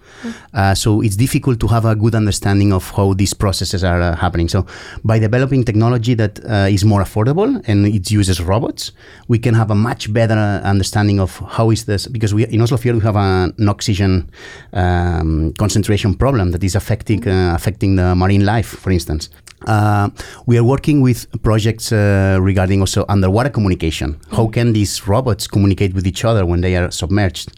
Uh, 0.54 0.74
so 0.74 1.00
it's 1.02 1.16
difficult 1.16 1.60
to 1.60 1.66
have 1.66 1.84
a 1.84 1.94
good 1.94 2.14
understanding 2.14 2.72
of 2.72 2.90
how 2.90 3.12
these 3.14 3.34
processes 3.34 3.84
are 3.84 4.00
uh, 4.00 4.16
happening. 4.16 4.48
So 4.48 4.66
by 5.04 5.18
developing 5.18 5.64
technology 5.64 6.14
that 6.14 6.40
uh, 6.44 6.68
is 6.70 6.84
more 6.84 7.02
affordable 7.02 7.62
and 7.68 7.86
it 7.86 8.10
uses 8.10 8.40
robots, 8.40 8.92
we 9.28 9.38
can 9.38 9.54
have 9.54 9.70
a 9.70 9.74
much 9.74 10.12
better 10.12 10.34
understanding 10.64 11.20
of 11.20 11.36
how 11.38 11.70
is 11.70 11.84
this 11.84 12.06
because 12.06 12.32
we 12.34 12.46
in 12.46 12.60
Oslo 12.60 12.76
Fjord 12.76 12.96
we 12.96 13.02
have 13.02 13.16
an 13.16 13.68
oxygen 13.68 14.30
um, 14.72 15.52
concentration 15.58 16.14
problem 16.14 16.52
that 16.52 16.62
is 16.64 16.74
affecting 16.74 17.26
uh, 17.28 17.52
affecting 17.54 17.96
the 17.96 18.14
marine 18.14 18.44
life, 18.44 18.68
for 18.68 18.90
instance. 18.90 19.28
Uh, 19.66 20.10
we 20.46 20.58
are 20.58 20.64
working 20.64 21.00
with 21.00 21.26
projects 21.42 21.92
uh, 21.92 22.38
regarding 22.40 22.80
also 22.80 23.04
underwater 23.08 23.50
communication. 23.50 24.18
How 24.30 24.46
can 24.48 24.72
these 24.72 25.06
robots 25.06 25.46
communicate 25.46 25.94
with 25.94 26.06
each 26.06 26.24
other 26.24 26.46
when 26.46 26.60
they 26.60 26.76
are 26.76 26.90
submerged? 26.90 27.52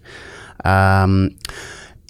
Um, 0.65 1.37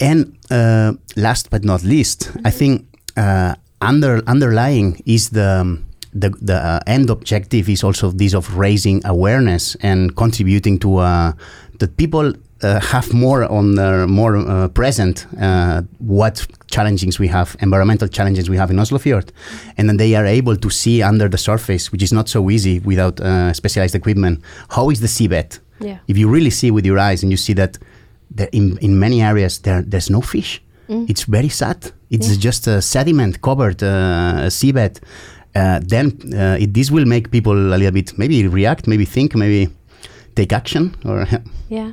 and 0.00 0.36
uh, 0.50 0.92
last 1.16 1.50
but 1.50 1.64
not 1.64 1.82
least, 1.82 2.30
I 2.44 2.50
think 2.50 2.86
uh, 3.16 3.54
under 3.80 4.22
underlying 4.26 5.02
is 5.06 5.30
the 5.30 5.78
the, 6.14 6.30
the 6.40 6.54
uh, 6.54 6.80
end 6.86 7.10
objective 7.10 7.68
is 7.68 7.84
also 7.84 8.10
this 8.10 8.34
of 8.34 8.56
raising 8.56 9.02
awareness 9.04 9.76
and 9.82 10.16
contributing 10.16 10.78
to 10.78 10.96
uh, 10.96 11.32
that 11.78 11.96
people 11.96 12.32
uh, 12.62 12.80
have 12.80 13.12
more 13.12 13.44
on 13.44 13.74
their 13.74 14.06
more 14.06 14.36
uh, 14.36 14.68
present 14.68 15.26
uh, 15.40 15.82
what 15.98 16.46
challenges 16.70 17.18
we 17.18 17.28
have, 17.28 17.56
environmental 17.60 18.08
challenges 18.08 18.48
we 18.48 18.56
have 18.56 18.70
in 18.70 18.78
Oslo 18.78 18.98
Fjord, 18.98 19.32
and 19.76 19.88
then 19.88 19.96
they 19.96 20.14
are 20.14 20.26
able 20.26 20.56
to 20.56 20.70
see 20.70 21.02
under 21.02 21.28
the 21.28 21.38
surface, 21.38 21.90
which 21.92 22.02
is 22.02 22.12
not 22.12 22.28
so 22.28 22.50
easy 22.50 22.80
without 22.80 23.20
uh, 23.20 23.52
specialized 23.52 23.94
equipment. 23.94 24.40
How 24.68 24.90
is 24.90 25.00
the 25.00 25.08
seabed? 25.08 25.58
Yeah. 25.80 25.98
If 26.08 26.18
you 26.18 26.28
really 26.28 26.50
see 26.50 26.70
with 26.70 26.84
your 26.86 26.98
eyes 26.98 27.22
and 27.22 27.30
you 27.30 27.36
see 27.36 27.54
that 27.54 27.78
there 28.30 28.48
in 28.52 28.78
in 28.80 28.98
many 28.98 29.22
areas 29.22 29.58
there 29.60 29.82
there's 29.82 30.10
no 30.10 30.20
fish, 30.20 30.60
it's 31.08 31.24
very 31.24 31.48
sad. 31.50 31.92
It's 32.10 32.36
just 32.38 32.66
a 32.66 32.80
sediment 32.80 33.40
covered 33.40 33.82
uh, 33.82 34.48
seabed. 34.48 35.00
Uh, 35.54 35.80
then 35.86 36.06
uh, 36.34 36.56
it, 36.60 36.72
this 36.72 36.90
will 36.90 37.04
make 37.06 37.30
people 37.30 37.52
a 37.52 37.76
little 37.76 37.92
bit 37.92 38.16
maybe 38.18 38.46
react, 38.48 38.86
maybe 38.86 39.04
think, 39.04 39.34
maybe 39.34 39.68
take 40.34 40.52
action, 40.56 40.94
or 41.04 41.26
Yeah. 41.68 41.92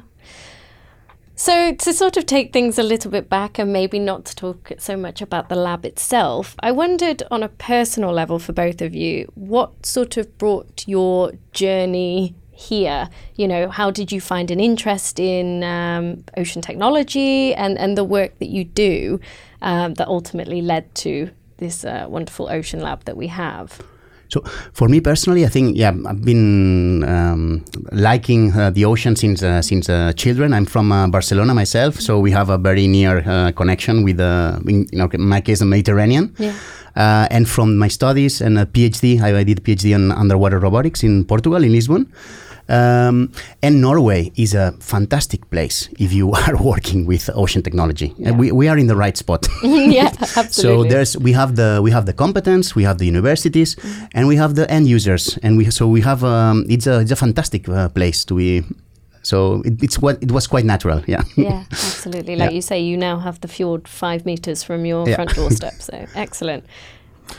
So, 1.38 1.74
to 1.74 1.94
sort 1.94 2.16
of 2.16 2.26
take 2.26 2.54
things 2.54 2.80
a 2.80 2.84
little 2.84 3.12
bit 3.12 3.30
back 3.30 3.60
and 3.60 3.74
maybe 3.74 4.00
not 4.00 4.24
to 4.26 4.36
talk 4.36 4.72
so 4.78 4.96
much 4.96 5.22
about 5.22 5.50
the 5.50 5.56
lab 5.56 5.84
itself, 5.84 6.56
I 6.62 6.72
wondered 6.72 7.24
on 7.30 7.44
a 7.44 7.50
personal 7.50 8.14
level 8.14 8.40
for 8.40 8.54
both 8.54 8.82
of 8.82 8.96
you, 8.96 9.30
what 9.36 9.86
sort 9.86 10.16
of 10.16 10.38
brought 10.38 10.86
your 10.88 11.34
journey 11.52 12.36
here? 12.52 13.10
You 13.36 13.50
know, 13.50 13.68
how 13.68 13.92
did 13.92 14.14
you 14.14 14.22
find 14.22 14.50
an 14.50 14.62
interest 14.62 15.20
in 15.20 15.62
um, 15.66 16.24
ocean 16.38 16.62
technology 16.62 17.54
and, 17.54 17.78
and 17.78 17.98
the 17.98 18.06
work 18.06 18.40
that 18.40 18.48
you 18.48 18.64
do 18.64 19.20
um, 19.62 19.96
that 19.96 20.08
ultimately 20.08 20.62
led 20.62 20.96
to 20.96 21.32
this 21.58 21.84
uh, 21.84 22.06
wonderful 22.08 22.48
ocean 22.48 22.80
lab 22.80 23.04
that 23.04 23.18
we 23.18 23.28
have? 23.28 23.82
So 24.30 24.42
for 24.74 24.88
me 24.88 25.02
personally, 25.02 25.46
I 25.46 25.50
think 25.50 25.78
yeah, 25.78 25.94
I've 26.06 26.24
been 26.24 27.04
um, 27.04 27.64
liking 27.92 28.54
uh, 28.54 28.72
the 28.72 28.86
ocean 28.86 29.16
since 29.16 29.44
uh, 29.44 29.62
since 29.62 29.90
uh, 29.90 30.14
children. 30.14 30.54
I'm 30.54 30.66
from 30.66 30.92
uh, 30.92 31.08
Barcelona 31.08 31.54
myself, 31.54 32.00
so 32.00 32.20
we 32.20 32.32
have 32.32 32.50
a 32.50 32.58
very 32.58 32.88
near 32.88 33.24
uh, 33.26 33.52
connection 33.52 34.04
with 34.04 34.18
the 34.18 34.62
in, 34.68 34.88
you 34.92 34.98
know, 34.98 35.10
in 35.12 35.22
my 35.22 35.42
case 35.42 35.60
the 35.60 35.66
Mediterranean. 35.66 36.34
Yeah. 36.38 36.54
Uh, 36.96 37.28
and 37.30 37.48
from 37.50 37.78
my 37.78 37.90
studies 37.90 38.42
and 38.42 38.58
a 38.58 38.66
PhD, 38.66 39.22
I, 39.22 39.40
I 39.40 39.44
did 39.44 39.60
a 39.60 39.62
PhD 39.62 39.94
on 39.94 40.12
underwater 40.14 40.60
robotics 40.60 41.04
in 41.04 41.26
Portugal 41.26 41.62
in 41.64 41.72
Lisbon. 41.72 42.12
Um, 42.68 43.32
and 43.62 43.80
Norway 43.82 44.32
is 44.36 44.54
a 44.56 44.72
fantastic 44.80 45.50
place 45.52 45.88
if 46.00 46.12
you 46.12 46.32
are 46.48 46.56
working 46.62 47.06
with 47.06 47.30
ocean 47.36 47.62
technology. 47.62 48.14
And 48.26 48.40
we, 48.40 48.52
we 48.52 48.68
are 48.68 48.78
in 48.78 48.88
the 48.88 48.96
right 48.96 49.16
spot. 49.18 49.48
yeah, 49.64 50.10
absolutely. 50.36 50.50
So 50.52 50.84
there's 50.84 51.18
we 51.18 51.34
have 51.34 51.56
the 51.56 51.80
we 51.84 51.92
have 51.92 52.06
the 52.06 52.14
competence, 52.14 52.76
we 52.76 52.84
have 52.84 52.98
the 52.98 53.06
universities, 53.06 53.76
and 54.14 54.28
we 54.28 54.36
have 54.38 54.56
the 54.56 54.70
end 54.72 54.88
users, 54.88 55.38
and 55.44 55.58
we 55.58 55.70
so 55.72 55.88
we 55.88 56.02
have 56.02 56.24
um, 56.24 56.66
it's 56.70 56.88
a 56.88 57.00
it's 57.02 57.12
a 57.12 57.16
fantastic 57.16 57.70
uh, 57.70 57.90
place 57.90 58.26
to 58.26 58.36
be. 58.36 58.64
So 59.22 59.62
it, 59.66 59.82
it's 59.84 59.98
what 60.00 60.22
it 60.22 60.32
was 60.32 60.46
quite 60.48 60.66
natural, 60.66 61.02
yeah. 61.08 61.24
yeah, 61.36 61.64
absolutely. 61.72 62.36
Like 62.36 62.52
Yeah. 62.52 62.56
you 62.56 62.62
say, 62.62 62.80
you 62.80 62.96
now 62.98 63.18
have 63.18 63.40
the 63.42 63.48
fjord 63.48 63.88
five 63.88 64.24
meters 64.24 64.64
from 64.64 64.86
your 64.86 65.08
Yeah. 65.10 65.16
front 65.16 65.34
doorstep. 65.36 65.74
So 65.82 66.06
excellent. 66.14 66.64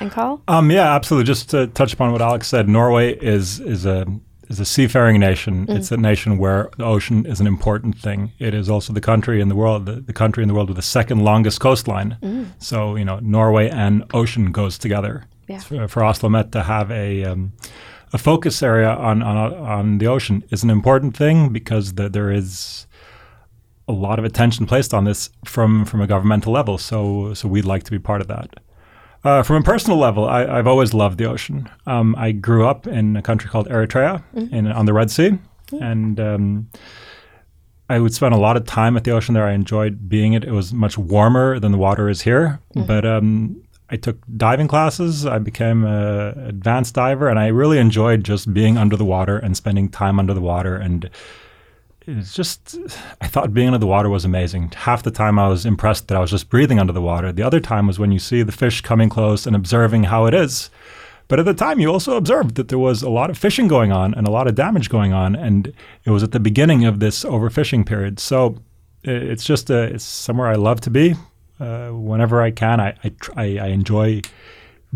And 0.00 0.10
Carl? 0.10 0.40
Um, 0.48 0.70
yeah, 0.72 0.94
absolutely. 0.96 1.26
Just 1.28 1.48
to 1.50 1.68
touch 1.68 1.92
upon 1.92 2.10
what 2.10 2.20
Alex 2.20 2.48
said, 2.48 2.68
Norway 2.68 3.14
is 3.22 3.60
is 3.60 3.86
a 3.86 4.04
is 4.48 4.60
a 4.60 4.64
seafaring 4.64 5.18
nation. 5.20 5.66
It's 5.68 5.90
a 5.90 5.96
nation 5.96 6.38
where 6.38 6.70
the 6.76 6.84
ocean 6.84 7.26
is 7.26 7.40
an 7.40 7.46
important 7.46 7.98
thing. 7.98 8.32
It 8.38 8.54
is 8.54 8.68
also 8.68 8.92
the 8.92 9.00
country 9.00 9.40
in 9.40 9.48
the 9.48 9.56
world, 9.56 9.86
the, 9.86 10.00
the 10.00 10.12
country 10.12 10.42
in 10.42 10.48
the 10.48 10.54
world 10.54 10.68
with 10.68 10.76
the 10.76 10.82
second 10.82 11.24
longest 11.24 11.60
coastline. 11.60 12.16
So 12.58 12.96
you 12.96 13.04
know, 13.04 13.18
Norway 13.20 13.68
and 13.68 14.04
ocean 14.14 14.52
goes 14.52 14.78
together. 14.78 15.24
Yeah. 15.48 15.60
For, 15.60 15.88
for 15.88 16.04
Oslo 16.04 16.28
Met 16.28 16.52
to 16.52 16.62
have 16.62 16.90
a 16.90 17.24
um, 17.24 17.52
a 18.12 18.18
focus 18.18 18.62
area 18.62 18.88
on 18.88 19.22
on 19.22 19.36
on 19.54 19.98
the 19.98 20.06
ocean 20.06 20.42
is 20.50 20.62
an 20.62 20.70
important 20.70 21.16
thing 21.16 21.52
because 21.52 21.94
the, 21.94 22.08
there 22.08 22.30
is 22.30 22.86
a 23.88 23.92
lot 23.92 24.18
of 24.18 24.24
attention 24.24 24.66
placed 24.66 24.92
on 24.92 25.04
this 25.04 25.30
from 25.44 25.84
from 25.84 26.00
a 26.00 26.06
governmental 26.06 26.52
level. 26.52 26.78
So 26.78 27.34
so 27.34 27.48
we'd 27.48 27.64
like 27.64 27.84
to 27.84 27.90
be 27.90 27.98
part 27.98 28.20
of 28.20 28.28
that. 28.28 28.60
Uh, 29.26 29.42
from 29.42 29.56
a 29.56 29.62
personal 29.62 29.98
level, 29.98 30.28
I, 30.28 30.46
I've 30.46 30.68
always 30.68 30.94
loved 30.94 31.18
the 31.18 31.24
ocean. 31.24 31.68
Um, 31.84 32.14
I 32.16 32.30
grew 32.30 32.64
up 32.64 32.86
in 32.86 33.16
a 33.16 33.22
country 33.22 33.50
called 33.50 33.66
Eritrea 33.68 34.22
in, 34.52 34.68
on 34.68 34.86
the 34.86 34.92
Red 34.92 35.10
Sea, 35.10 35.36
and 35.80 36.20
um, 36.20 36.70
I 37.90 37.98
would 37.98 38.14
spend 38.14 38.34
a 38.34 38.38
lot 38.38 38.56
of 38.56 38.66
time 38.66 38.96
at 38.96 39.02
the 39.02 39.10
ocean 39.10 39.34
there. 39.34 39.44
I 39.44 39.52
enjoyed 39.52 40.08
being 40.08 40.34
it. 40.34 40.44
It 40.44 40.52
was 40.52 40.72
much 40.72 40.96
warmer 40.96 41.58
than 41.58 41.72
the 41.72 41.78
water 41.78 42.08
is 42.08 42.22
here, 42.22 42.60
but 42.86 43.04
um, 43.04 43.60
I 43.90 43.96
took 43.96 44.18
diving 44.36 44.68
classes. 44.68 45.26
I 45.26 45.38
became 45.38 45.84
an 45.84 46.38
advanced 46.46 46.94
diver, 46.94 47.28
and 47.28 47.40
I 47.40 47.48
really 47.48 47.78
enjoyed 47.78 48.22
just 48.22 48.54
being 48.54 48.78
under 48.78 48.96
the 48.96 49.04
water 49.04 49.38
and 49.38 49.56
spending 49.56 49.88
time 49.88 50.20
under 50.20 50.34
the 50.34 50.40
water 50.40 50.76
and 50.76 51.10
it's 52.06 52.34
just 52.34 52.78
I 53.20 53.26
thought 53.26 53.52
being 53.52 53.68
under 53.68 53.78
the 53.78 53.86
water 53.86 54.08
was 54.08 54.24
amazing. 54.24 54.72
Half 54.74 55.02
the 55.02 55.10
time 55.10 55.38
I 55.38 55.48
was 55.48 55.66
impressed 55.66 56.08
that 56.08 56.16
I 56.16 56.20
was 56.20 56.30
just 56.30 56.48
breathing 56.48 56.78
under 56.78 56.92
the 56.92 57.02
water. 57.02 57.32
The 57.32 57.42
other 57.42 57.60
time 57.60 57.86
was 57.86 57.98
when 57.98 58.12
you 58.12 58.18
see 58.18 58.42
the 58.42 58.52
fish 58.52 58.80
coming 58.80 59.08
close 59.08 59.46
and 59.46 59.56
observing 59.56 60.04
how 60.04 60.26
it 60.26 60.34
is. 60.34 60.70
But 61.28 61.40
at 61.40 61.44
the 61.44 61.54
time 61.54 61.80
you 61.80 61.90
also 61.90 62.16
observed 62.16 62.54
that 62.54 62.68
there 62.68 62.78
was 62.78 63.02
a 63.02 63.10
lot 63.10 63.30
of 63.30 63.36
fishing 63.38 63.66
going 63.66 63.90
on 63.90 64.14
and 64.14 64.28
a 64.28 64.30
lot 64.30 64.46
of 64.46 64.54
damage 64.54 64.88
going 64.88 65.12
on 65.12 65.34
and 65.34 65.72
it 66.04 66.10
was 66.10 66.22
at 66.22 66.30
the 66.30 66.38
beginning 66.38 66.84
of 66.84 67.00
this 67.00 67.24
overfishing 67.24 67.84
period. 67.84 68.20
So 68.20 68.62
it's 69.02 69.44
just 69.44 69.68
a, 69.70 69.82
it's 69.82 70.04
somewhere 70.04 70.48
I 70.48 70.54
love 70.54 70.80
to 70.82 70.90
be. 70.90 71.14
Uh, 71.58 71.88
whenever 71.88 72.42
I 72.42 72.50
can, 72.50 72.80
I, 72.80 72.94
I, 73.34 73.58
I 73.58 73.66
enjoy 73.68 74.20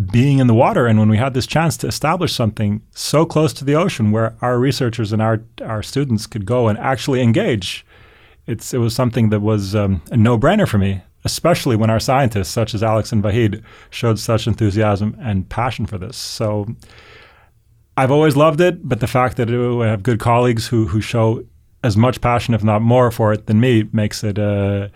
being 0.06 0.38
in 0.38 0.46
the 0.46 0.54
water. 0.54 0.86
And 0.86 0.98
when 0.98 1.08
we 1.08 1.18
had 1.18 1.34
this 1.34 1.46
chance 1.46 1.76
to 1.78 1.86
establish 1.86 2.32
something 2.32 2.82
so 2.92 3.26
close 3.26 3.52
to 3.54 3.64
the 3.64 3.74
ocean 3.74 4.12
where 4.12 4.34
our 4.40 4.58
researchers 4.58 5.12
and 5.12 5.20
our, 5.20 5.42
our 5.62 5.82
students 5.82 6.26
could 6.26 6.46
go 6.46 6.68
and 6.68 6.78
actually 6.78 7.20
engage, 7.20 7.84
it's, 8.46 8.72
it 8.72 8.78
was 8.78 8.94
something 8.94 9.30
that 9.30 9.40
was 9.40 9.74
um, 9.74 10.02
a 10.10 10.16
no 10.16 10.38
brainer 10.38 10.66
for 10.66 10.78
me, 10.78 11.02
especially 11.24 11.76
when 11.76 11.90
our 11.90 12.00
scientists, 12.00 12.48
such 12.48 12.74
as 12.74 12.82
Alex 12.82 13.12
and 13.12 13.22
Vahid, 13.22 13.62
showed 13.90 14.18
such 14.18 14.46
enthusiasm 14.46 15.16
and 15.20 15.48
passion 15.48 15.86
for 15.86 15.98
this. 15.98 16.16
So 16.16 16.66
I've 17.96 18.10
always 18.10 18.36
loved 18.36 18.60
it, 18.60 18.88
but 18.88 19.00
the 19.00 19.06
fact 19.06 19.36
that 19.36 19.50
I 19.50 19.86
have 19.86 20.02
good 20.02 20.20
colleagues 20.20 20.68
who, 20.68 20.86
who 20.86 21.00
show 21.00 21.44
as 21.82 21.96
much 21.96 22.20
passion, 22.20 22.54
if 22.54 22.64
not 22.64 22.82
more, 22.82 23.10
for 23.10 23.32
it 23.32 23.46
than 23.46 23.60
me 23.60 23.88
makes 23.92 24.22
it 24.22 24.38
uh, 24.38 24.88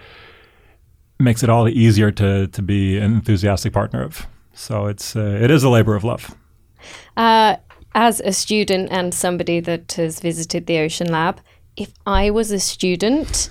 makes 1.19 1.43
it 1.43 1.49
all 1.49 1.65
the 1.65 1.73
easier 1.73 2.11
to 2.11 2.47
to 2.49 2.63
be 2.63 2.99
an 2.99 3.15
enthusiastic 3.15 3.73
partner 3.73 4.03
of. 4.03 4.27
So 4.55 4.87
it's 4.87 5.17
uh, 5.17 5.39
it 5.43 5.51
is 5.51 5.63
a 5.65 5.69
labor 5.69 5.95
of 5.95 6.05
love. 6.05 6.35
Uh, 7.17 7.57
as 7.95 8.21
a 8.21 8.33
student 8.33 8.89
and 8.91 9.15
somebody 9.15 9.61
that 9.61 9.93
has 9.93 10.21
visited 10.21 10.67
the 10.67 10.79
Ocean 10.79 11.11
Lab, 11.11 11.41
if 11.77 11.93
I 12.07 12.31
was 12.31 12.51
a 12.51 12.59
student, 12.61 13.49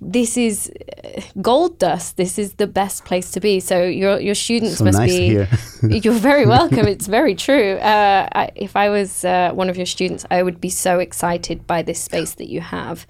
this 0.00 0.36
is 0.36 0.70
uh, 1.04 1.20
gold 1.40 1.78
dust. 1.78 2.16
This 2.16 2.38
is 2.38 2.54
the 2.54 2.66
best 2.66 3.04
place 3.04 3.30
to 3.32 3.40
be. 3.40 3.60
So 3.60 3.84
your 3.84 4.20
your 4.20 4.34
students 4.34 4.78
So 4.78 4.84
must 4.84 4.98
nice 4.98 5.10
be. 5.16 5.26
hear. 5.28 5.48
you're 5.88 6.12
very 6.14 6.46
welcome. 6.58 6.86
It's 6.86 7.06
very 7.06 7.34
true. 7.34 7.74
Uh, 7.78 8.28
I, 8.32 8.50
if 8.54 8.76
I 8.76 8.88
was 8.90 9.24
uh, 9.24 9.50
one 9.54 9.70
of 9.70 9.76
your 9.76 9.86
students, 9.86 10.24
I 10.30 10.42
would 10.42 10.60
be 10.60 10.70
so 10.70 10.98
excited 10.98 11.66
by 11.66 11.82
this 11.82 12.00
space 12.00 12.34
that 12.34 12.48
you 12.48 12.60
have. 12.60 13.06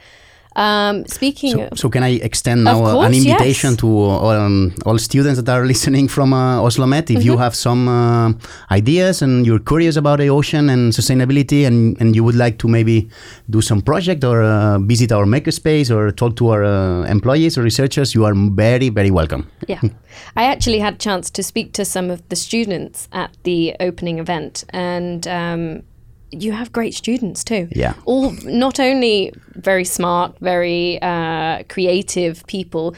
Um, 0.56 1.06
speaking 1.06 1.52
So, 1.52 1.60
of, 1.70 1.78
so 1.78 1.88
can 1.88 2.02
I 2.02 2.18
extend 2.22 2.64
now 2.64 2.82
uh, 2.84 2.92
course, 2.92 3.06
an 3.06 3.14
invitation 3.14 3.70
yes. 3.70 3.80
to 3.80 3.86
all, 3.86 4.30
um, 4.30 4.74
all 4.84 4.98
students 4.98 5.40
that 5.40 5.48
are 5.48 5.64
listening 5.72 6.08
from 6.08 6.32
uh, 6.32 6.60
Oslo 6.62 6.86
Met? 6.86 7.10
If 7.10 7.18
Mm-hmm. 7.20 7.26
you 7.26 7.36
have 7.38 7.54
some 7.54 7.86
uh, 7.88 8.32
ideas 8.70 9.22
and 9.22 9.46
you're 9.46 9.60
curious 9.60 9.96
about 9.96 10.18
the 10.18 10.28
ocean 10.28 10.68
and 10.70 10.92
sustainability, 10.92 11.66
and, 11.66 12.00
and 12.00 12.16
you 12.16 12.24
would 12.24 12.34
like 12.34 12.58
to 12.58 12.68
maybe 12.68 13.08
do 13.48 13.60
some 13.60 13.80
project 13.82 14.24
or 14.24 14.42
uh, 14.42 14.78
visit 14.80 15.12
our 15.12 15.24
makerspace 15.24 15.90
or 15.94 16.10
talk 16.12 16.34
to 16.36 16.48
our 16.48 16.64
uh, 16.64 17.02
employees 17.04 17.56
or 17.58 17.62
researchers, 17.62 18.14
you 18.14 18.24
are 18.24 18.34
very 18.34 18.88
very 18.90 19.10
welcome. 19.10 19.46
yeah, 19.68 19.80
I 20.36 20.44
actually 20.44 20.80
had 20.80 20.94
a 20.94 20.98
chance 20.98 21.30
to 21.30 21.42
speak 21.42 21.72
to 21.74 21.84
some 21.84 22.10
of 22.10 22.20
the 22.28 22.36
students 22.36 23.08
at 23.12 23.30
the 23.44 23.76
opening 23.80 24.18
event, 24.18 24.64
and 24.70 25.26
um, 25.28 25.82
you 26.30 26.52
have 26.52 26.72
great 26.72 26.94
students 26.94 27.44
too. 27.44 27.68
Yeah. 27.72 27.94
all 28.04 28.32
not 28.44 28.80
only 28.80 29.32
very 29.54 29.84
smart, 29.84 30.38
very 30.40 31.00
uh, 31.02 31.64
creative 31.68 32.46
people, 32.46 32.94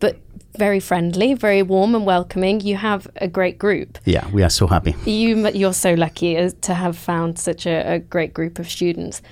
but 0.00 0.18
very 0.58 0.80
friendly, 0.80 1.34
very 1.34 1.62
warm 1.62 1.94
and 1.94 2.06
welcoming. 2.06 2.60
You 2.60 2.76
have 2.76 3.08
a 3.16 3.28
great 3.28 3.58
group. 3.58 3.98
Yeah, 4.04 4.28
we 4.30 4.42
are 4.42 4.50
so 4.50 4.66
happy. 4.66 4.94
You 5.04 5.48
you're 5.48 5.72
so 5.72 5.94
lucky 5.94 6.50
to 6.50 6.74
have 6.74 6.96
found 6.96 7.38
such 7.38 7.66
a, 7.66 7.94
a 7.94 7.98
great 7.98 8.34
group 8.34 8.58
of 8.58 8.70
students. 8.70 9.22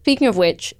Speaking 0.00 0.26
of 0.26 0.36
which, 0.36 0.74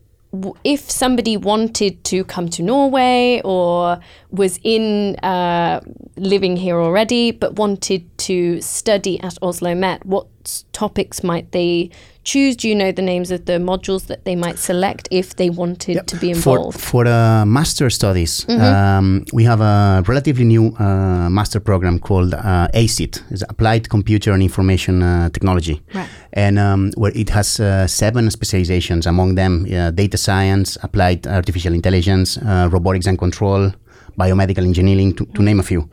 if 0.64 0.90
somebody 0.90 1.36
wanted 1.36 2.02
to 2.04 2.24
come 2.24 2.48
to 2.48 2.62
Norway 2.62 3.42
or 3.44 4.00
was 4.30 4.58
in 4.62 5.16
uh, 5.16 5.80
living 6.16 6.56
here 6.56 6.80
already 6.80 7.32
but 7.32 7.56
wanted 7.56 8.06
to 8.18 8.60
study 8.60 9.20
at 9.20 9.36
Oslo 9.42 9.74
Met, 9.74 10.04
what 10.06 10.26
topics 10.72 11.22
might 11.22 11.52
they 11.52 11.90
choose? 12.24 12.56
Do 12.56 12.68
you 12.68 12.74
know 12.74 12.92
the 12.92 13.02
names 13.02 13.30
of 13.30 13.44
the 13.46 13.54
modules 13.58 14.06
that 14.06 14.24
they 14.24 14.36
might 14.36 14.58
select 14.58 15.08
if 15.10 15.36
they 15.36 15.50
wanted 15.50 16.06
to 16.06 16.16
be 16.16 16.32
For, 16.34 16.56
involved? 16.56 16.80
for 16.80 17.06
uh, 17.06 17.44
master 17.46 17.90
studies, 17.90 18.44
Mm-hmm. 18.48 18.60
um, 18.62 19.24
we 19.32 19.44
have 19.44 19.60
a 19.60 20.02
relatively 20.06 20.44
new 20.44 20.74
uh, 20.78 21.28
master 21.30 21.60
program 21.60 21.98
called 21.98 22.34
uh, 22.34 22.68
ACIT, 22.74 23.22
it's 23.30 23.42
Applied 23.48 23.88
Computer 23.88 24.32
and 24.32 24.42
Information 24.42 25.02
uh, 25.02 25.28
Technology, 25.30 25.80
Right. 25.94 26.08
and 26.32 26.58
um, 26.58 26.90
where 26.96 27.12
it 27.14 27.30
has 27.30 27.60
uh, 27.60 27.86
seven 27.86 28.30
specializations. 28.30 29.06
Among 29.06 29.34
them, 29.34 29.66
uh, 29.72 29.90
data 29.90 30.16
science, 30.16 30.78
applied 30.82 31.26
artificial 31.26 31.72
intelligence, 31.74 32.38
uh, 32.38 32.68
robotics 32.70 33.06
and 33.06 33.18
control, 33.18 33.72
biomedical 34.18 34.64
engineering, 34.64 35.14
to, 35.14 35.26
to 35.26 35.42
name 35.42 35.60
a 35.60 35.62
few. 35.62 35.88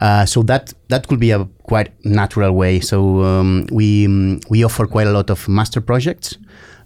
Uh, 0.00 0.26
so 0.26 0.42
that 0.42 0.72
that 0.88 1.06
could 1.08 1.20
be 1.20 1.30
a 1.30 1.46
quite 1.62 1.90
natural 2.04 2.52
way. 2.52 2.80
So 2.80 3.22
um, 3.22 3.66
we 3.70 4.06
um, 4.06 4.40
we 4.48 4.64
offer 4.64 4.86
quite 4.86 5.06
a 5.06 5.12
lot 5.12 5.30
of 5.30 5.48
master 5.48 5.80
projects. 5.80 6.38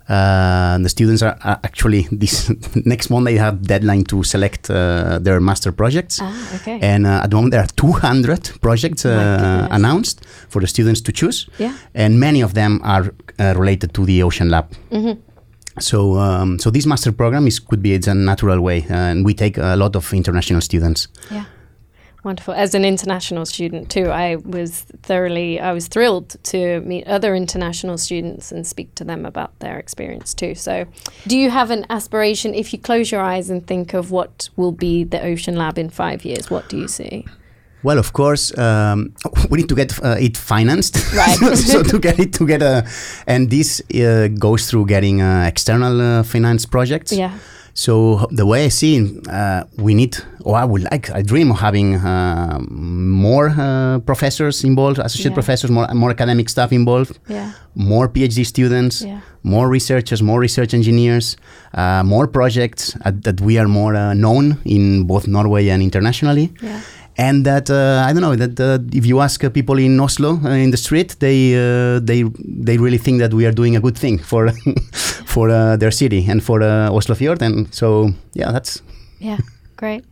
Uh, 0.08 0.76
the 0.78 0.88
students 0.88 1.22
are, 1.22 1.38
are 1.42 1.58
actually 1.64 2.06
this 2.12 2.50
next 2.84 3.10
Monday 3.10 3.36
have 3.36 3.62
deadline 3.62 4.04
to 4.04 4.22
select 4.22 4.70
uh, 4.70 5.18
their 5.18 5.40
master 5.40 5.72
projects. 5.72 6.18
Ah, 6.20 6.56
okay. 6.56 6.78
And 6.80 7.06
uh, 7.06 7.22
at 7.24 7.30
the 7.30 7.36
moment 7.36 7.52
there 7.52 7.62
are 7.62 7.72
200 7.76 8.60
projects 8.60 9.06
uh, 9.06 9.68
announced 9.70 10.24
for 10.48 10.60
the 10.60 10.66
students 10.66 11.00
to 11.02 11.12
choose. 11.12 11.48
Yeah. 11.58 11.74
And 11.94 12.20
many 12.20 12.42
of 12.42 12.52
them 12.52 12.80
are 12.84 13.14
uh, 13.38 13.54
related 13.56 13.94
to 13.94 14.04
the 14.04 14.22
Ocean 14.22 14.50
Lab. 14.50 14.70
Mm-hmm. 14.90 15.20
So, 15.80 16.14
um, 16.18 16.58
so 16.58 16.70
this 16.70 16.86
master 16.86 17.12
program 17.12 17.46
is 17.46 17.58
could 17.58 17.82
be 17.82 17.94
it's 17.94 18.06
a 18.06 18.14
natural 18.14 18.60
way, 18.60 18.86
and 18.88 19.24
we 19.24 19.34
take 19.34 19.58
a 19.58 19.76
lot 19.76 19.96
of 19.96 20.12
international 20.12 20.60
students. 20.60 21.08
Yeah. 21.30 21.46
Wonderful. 22.24 22.54
As 22.54 22.74
an 22.74 22.86
international 22.86 23.44
student 23.44 23.90
too, 23.90 24.06
I 24.06 24.36
was 24.36 24.86
thoroughly, 25.02 25.60
I 25.60 25.72
was 25.72 25.88
thrilled 25.88 26.36
to 26.44 26.80
meet 26.80 27.06
other 27.06 27.34
international 27.34 27.98
students 27.98 28.50
and 28.50 28.66
speak 28.66 28.94
to 28.94 29.04
them 29.04 29.26
about 29.26 29.58
their 29.58 29.78
experience 29.78 30.32
too. 30.32 30.54
So, 30.54 30.86
do 31.26 31.36
you 31.36 31.50
have 31.50 31.70
an 31.70 31.84
aspiration? 31.90 32.54
If 32.54 32.72
you 32.72 32.78
close 32.78 33.12
your 33.12 33.20
eyes 33.20 33.50
and 33.50 33.66
think 33.66 33.92
of 33.92 34.10
what 34.10 34.48
will 34.56 34.72
be 34.72 35.04
the 35.04 35.22
Ocean 35.22 35.56
Lab 35.56 35.76
in 35.76 35.90
five 35.90 36.24
years, 36.24 36.48
what 36.48 36.66
do 36.70 36.78
you 36.78 36.88
see? 36.88 37.26
Well, 37.84 37.98
of 37.98 38.12
course, 38.12 38.56
um, 38.58 39.12
we 39.50 39.58
need 39.58 39.68
to 39.68 39.74
get 39.74 39.92
uh, 40.02 40.16
it 40.18 40.36
financed. 40.36 40.96
Right. 41.14 41.56
so 41.72 41.82
to 41.82 41.98
get 41.98 42.18
it 42.18 42.32
together, 42.32 42.84
and 43.26 43.50
this 43.50 43.82
uh, 43.94 44.28
goes 44.38 44.68
through 44.70 44.86
getting 44.86 45.20
uh, 45.20 45.44
external 45.46 46.00
uh, 46.00 46.22
finance 46.22 46.66
projects. 46.66 47.12
Yeah. 47.12 47.30
So 47.76 48.26
the 48.30 48.46
way 48.46 48.66
I 48.66 48.68
see, 48.68 49.20
uh, 49.28 49.64
we 49.76 49.94
need, 49.94 50.16
or 50.44 50.54
I 50.56 50.64
would 50.64 50.84
like, 50.92 51.10
I 51.10 51.22
dream 51.22 51.50
of 51.50 51.58
having 51.58 51.96
uh, 51.96 52.60
more 52.70 53.48
uh, 53.50 53.98
professors 54.06 54.62
involved, 54.62 54.98
associate 55.00 55.32
Yeah. 55.32 55.34
professors, 55.42 55.70
more 55.70 55.88
more 55.94 56.10
academic 56.10 56.48
staff 56.48 56.70
involved, 56.72 57.18
Yeah. 57.28 57.50
more 57.74 58.08
PhD 58.08 58.44
students, 58.44 59.02
Yeah. 59.02 59.18
more 59.42 59.68
researchers, 59.68 60.22
more 60.22 60.38
research 60.40 60.72
engineers, 60.72 61.36
uh, 61.74 62.02
more 62.04 62.28
projects 62.28 62.96
that 63.24 63.40
we 63.40 63.58
are 63.58 63.66
more 63.68 63.96
uh, 63.96 64.14
known 64.14 64.56
in 64.64 65.04
both 65.06 65.26
Norway 65.26 65.68
and 65.68 65.82
internationally. 65.82 66.52
And 67.16 67.46
that 67.46 67.70
uh, 67.70 68.04
I 68.08 68.12
don't 68.12 68.22
know 68.22 68.34
that 68.34 68.58
uh, 68.58 68.78
if 68.92 69.06
you 69.06 69.20
ask 69.20 69.44
uh, 69.44 69.50
people 69.50 69.78
in 69.78 70.00
Oslo 70.00 70.40
uh, 70.44 70.48
in 70.48 70.70
the 70.70 70.76
street, 70.76 71.16
they 71.20 71.54
uh, 71.54 72.00
they 72.00 72.24
they 72.38 72.76
really 72.76 72.98
think 72.98 73.20
that 73.20 73.32
we 73.32 73.46
are 73.46 73.52
doing 73.52 73.76
a 73.76 73.80
good 73.80 73.96
thing 73.96 74.18
for 74.18 74.50
for 75.24 75.48
uh, 75.48 75.76
their 75.76 75.92
city 75.92 76.26
and 76.28 76.42
for 76.42 76.62
uh, 76.62 76.90
Oslofjord. 76.90 77.40
And 77.42 77.72
so 77.72 78.12
yeah, 78.34 78.50
that's 78.50 78.82
Yeah. 79.20 79.38
Great. 79.76 80.04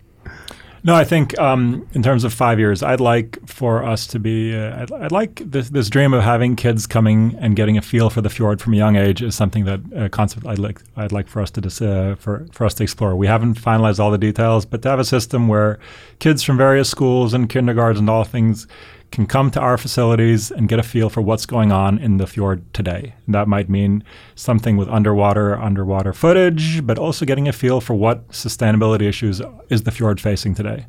No, 0.84 0.96
I 0.96 1.04
think 1.04 1.38
um, 1.38 1.86
in 1.92 2.02
terms 2.02 2.24
of 2.24 2.32
five 2.32 2.58
years, 2.58 2.82
I'd 2.82 3.00
like 3.00 3.38
for 3.46 3.84
us 3.84 4.04
to 4.08 4.18
be. 4.18 4.52
Uh, 4.56 4.82
I'd, 4.82 4.92
I'd 4.92 5.12
like 5.12 5.40
this 5.44 5.70
this 5.70 5.88
dream 5.88 6.12
of 6.12 6.24
having 6.24 6.56
kids 6.56 6.88
coming 6.88 7.36
and 7.38 7.54
getting 7.54 7.78
a 7.78 7.82
feel 7.82 8.10
for 8.10 8.20
the 8.20 8.28
fjord 8.28 8.60
from 8.60 8.74
a 8.74 8.76
young 8.76 8.96
age 8.96 9.22
is 9.22 9.36
something 9.36 9.64
that 9.64 9.80
a 9.94 10.08
concept 10.08 10.44
I'd 10.44 10.58
like 10.58 10.80
I'd 10.96 11.12
like 11.12 11.28
for 11.28 11.40
us 11.40 11.52
to 11.52 11.60
dis, 11.60 11.80
uh, 11.80 12.16
for 12.18 12.46
for 12.50 12.66
us 12.66 12.74
to 12.74 12.82
explore. 12.82 13.14
We 13.14 13.28
haven't 13.28 13.60
finalized 13.60 14.00
all 14.00 14.10
the 14.10 14.18
details, 14.18 14.66
but 14.66 14.82
to 14.82 14.88
have 14.88 14.98
a 14.98 15.04
system 15.04 15.46
where 15.46 15.78
kids 16.18 16.42
from 16.42 16.56
various 16.56 16.88
schools 16.88 17.32
and 17.32 17.48
kindergartens 17.48 18.00
and 18.00 18.10
all 18.10 18.24
things 18.24 18.66
can 19.12 19.26
come 19.26 19.50
to 19.50 19.60
our 19.60 19.78
facilities 19.78 20.50
and 20.50 20.68
get 20.68 20.78
a 20.78 20.82
feel 20.82 21.08
for 21.08 21.20
what's 21.20 21.46
going 21.46 21.70
on 21.70 21.98
in 21.98 22.16
the 22.16 22.26
fjord 22.26 22.62
today. 22.74 23.14
That 23.28 23.46
might 23.46 23.68
mean 23.68 24.02
something 24.34 24.76
with 24.76 24.88
underwater 24.88 25.56
underwater 25.56 26.12
footage, 26.12 26.84
but 26.86 26.98
also 26.98 27.24
getting 27.24 27.46
a 27.46 27.52
feel 27.52 27.80
for 27.80 27.94
what 27.94 28.28
sustainability 28.28 29.02
issues 29.02 29.40
is 29.68 29.82
the 29.82 29.90
fjord 29.90 30.20
facing 30.20 30.54
today. 30.54 30.86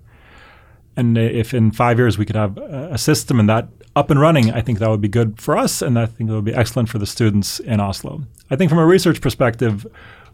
And 0.96 1.18
if 1.18 1.54
in 1.54 1.72
five 1.72 1.98
years 1.98 2.18
we 2.18 2.26
could 2.26 2.36
have 2.36 2.58
a 2.58 2.90
a 2.94 2.98
system 2.98 3.40
and 3.40 3.50
that 3.50 3.68
up 3.96 4.10
and 4.10 4.20
running, 4.20 4.52
I 4.52 4.62
think 4.62 4.80
that 4.80 4.90
would 4.90 5.02
be 5.02 5.08
good 5.08 5.40
for 5.40 5.58
us, 5.58 5.82
and 5.82 6.00
I 6.00 6.06
think 6.06 6.30
it 6.30 6.34
would 6.34 6.46
be 6.46 6.54
excellent 6.54 6.90
for 6.90 7.00
the 7.00 7.06
students 7.06 7.60
in 7.60 7.80
Oslo. 7.80 8.24
I 8.50 8.56
think 8.56 8.70
from 8.70 8.80
a 8.80 8.86
research 8.86 9.22
perspective, 9.22 9.86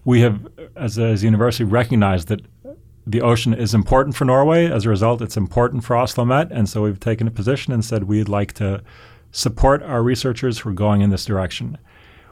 we 0.06 0.22
have, 0.22 0.48
as 0.76 0.98
a, 0.98 1.04
as 1.08 1.24
a 1.24 1.26
university, 1.26 1.66
recognized 1.66 2.30
that 2.30 2.42
the 3.10 3.22
ocean 3.22 3.54
is 3.54 3.74
important 3.74 4.16
for 4.16 4.26
Norway. 4.26 4.70
As 4.70 4.86
a 4.86 4.90
result, 4.90 5.22
it's 5.22 5.38
important 5.38 5.84
for 5.84 5.96
Oslo 5.96 6.26
Met, 6.26 6.52
and 6.52 6.70
so 6.70 6.84
we've 6.84 7.00
taken 7.00 7.28
a 7.28 7.32
position 7.32 7.74
and 7.74 7.84
said 7.84 8.04
we'd 8.04 8.30
like 8.30 8.54
to 8.54 8.84
support 9.32 9.82
our 9.84 10.04
researchers 10.04 10.60
who 10.60 10.70
are 10.70 10.74
going 10.74 11.02
in 11.02 11.10
this 11.10 11.26
direction. 11.26 11.78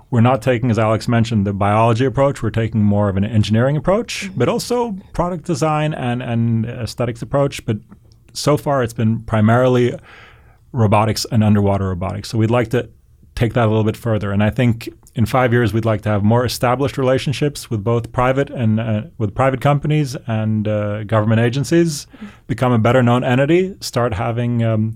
We're 0.10 0.22
not 0.22 0.42
taking, 0.42 0.72
as 0.72 0.80
Alex 0.80 1.08
mentioned, 1.08 1.46
the 1.46 1.54
biology 1.54 2.06
approach. 2.06 2.42
We're 2.42 2.50
taking 2.50 2.82
more 2.84 3.10
of 3.10 3.18
an 3.18 3.26
engineering 3.26 3.76
approach, 3.76 4.26
mm-hmm. 4.26 4.40
but 4.40 4.48
also 4.48 4.98
product 5.14 5.46
design 5.46 5.94
and, 5.94 6.24
and 6.24 6.66
aesthetics 6.66 7.22
approach. 7.22 7.66
But 7.66 7.78
so 8.34 8.56
far, 8.56 8.84
it's 8.84 8.94
been 8.94 9.22
primarily 9.22 9.98
robotics 10.72 11.26
and 11.32 11.44
underwater 11.44 11.90
robotics. 11.90 12.30
So 12.30 12.38
we'd 12.38 12.52
like 12.52 12.70
to 12.70 12.90
take 13.36 13.54
that 13.54 13.66
a 13.66 13.68
little 13.68 13.84
bit 13.84 13.98
further. 13.98 14.32
And 14.32 14.44
I 14.44 14.50
think 14.50 14.90
in 15.18 15.26
five 15.26 15.52
years, 15.52 15.74
we'd 15.74 15.84
like 15.84 16.02
to 16.02 16.10
have 16.10 16.24
more 16.24 16.46
established 16.46 16.96
relationships 16.96 17.72
with 17.72 17.84
both 17.84 18.12
private 18.12 18.52
and 18.52 18.80
uh, 18.80 19.02
with 19.18 19.34
private 19.34 19.62
companies 19.62 20.16
and 20.28 20.68
uh, 20.68 21.04
government 21.06 21.42
agencies, 21.42 22.06
become 22.46 22.72
a 22.72 22.78
better 22.78 23.02
known 23.02 23.24
entity, 23.24 23.76
start 23.82 24.14
having 24.14 24.64
um, 24.64 24.96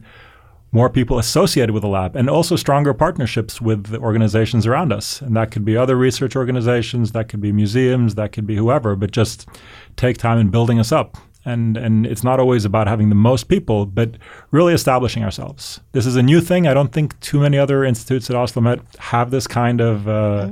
more 0.71 0.91
people 0.91 1.17
associated 1.17 1.73
with 1.73 1.81
the 1.81 1.89
lab, 1.89 2.15
and 2.15 2.29
also 2.29 2.55
stronger 2.55 2.93
partnerships 2.93 3.59
with 3.59 3.87
the 3.87 3.97
organizations 3.97 4.67
around 4.67 4.93
us. 4.93 5.21
And 5.21 5.35
that 5.35 5.49
could 5.49 5.65
be 5.65 5.75
other 5.75 5.95
research 5.95 6.35
organizations, 6.35 7.13
that 7.13 7.27
could 7.27 7.41
be 7.41 7.51
museums, 7.51 8.13
that 8.13 8.31
could 8.31 8.45
be 8.45 8.55
whoever, 8.55 8.95
but 8.95 9.09
just 9.09 9.49
take 9.97 10.19
time 10.19 10.37
in 10.37 10.49
building 10.49 10.79
us 10.79 10.91
up. 10.91 11.17
And, 11.43 11.75
and 11.75 12.05
it's 12.05 12.23
not 12.23 12.39
always 12.39 12.65
about 12.65 12.87
having 12.87 13.09
the 13.09 13.15
most 13.15 13.47
people, 13.47 13.85
but 13.85 14.17
really 14.51 14.73
establishing 14.73 15.23
ourselves. 15.23 15.79
This 15.91 16.05
is 16.05 16.15
a 16.15 16.21
new 16.21 16.39
thing. 16.39 16.67
I 16.67 16.73
don't 16.73 16.91
think 16.91 17.19
too 17.19 17.39
many 17.39 17.57
other 17.57 17.83
institutes 17.83 18.29
at 18.29 18.35
Oslo 18.35 18.61
Met 18.61 18.79
have 18.99 19.31
this 19.31 19.47
kind 19.47 19.81
of 19.81 20.07
uh, 20.07 20.49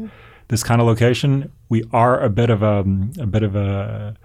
this 0.47 0.63
kind 0.63 0.81
of 0.81 0.87
location. 0.87 1.51
We 1.69 1.83
are 1.93 2.19
a 2.19 2.29
bit 2.29 2.49
of 2.49 2.63
a, 2.63 2.79
a 3.19 3.27
bit 3.27 3.43
of 3.43 3.55
a 3.55 4.15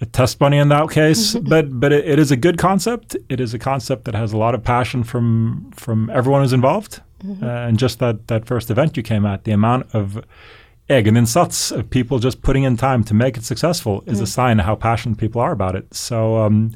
a 0.00 0.06
test 0.06 0.38
bunny 0.38 0.58
in 0.58 0.68
that 0.68 0.90
case, 0.90 1.34
but 1.48 1.80
but 1.80 1.92
it, 1.92 2.06
it 2.06 2.18
is 2.18 2.30
a 2.30 2.36
good 2.36 2.58
concept. 2.58 3.16
It 3.28 3.40
is 3.40 3.54
a 3.54 3.58
concept 3.58 4.04
that 4.04 4.14
has 4.14 4.32
a 4.32 4.36
lot 4.36 4.54
of 4.54 4.62
passion 4.62 5.04
from 5.04 5.70
from 5.74 6.10
everyone 6.10 6.42
who's 6.42 6.52
involved. 6.52 7.00
Uh, 7.42 7.46
and 7.46 7.78
just 7.78 7.98
that 7.98 8.26
that 8.28 8.44
first 8.46 8.70
event 8.70 8.96
you 8.96 9.02
came 9.02 9.24
at, 9.24 9.44
the 9.44 9.52
amount 9.52 9.94
of 9.94 10.22
egeninnsats 10.88 11.76
of 11.76 11.90
people 11.90 12.18
just 12.18 12.42
putting 12.42 12.62
in 12.62 12.76
time 12.76 13.02
to 13.04 13.14
make 13.14 13.36
it 13.36 13.44
successful 13.44 14.04
is 14.06 14.20
a 14.20 14.26
sign 14.26 14.60
of 14.60 14.66
how 14.66 14.76
passionate 14.76 15.18
people 15.18 15.40
are 15.40 15.52
about 15.52 15.74
it. 15.74 15.92
So 15.94 16.38
um, 16.38 16.72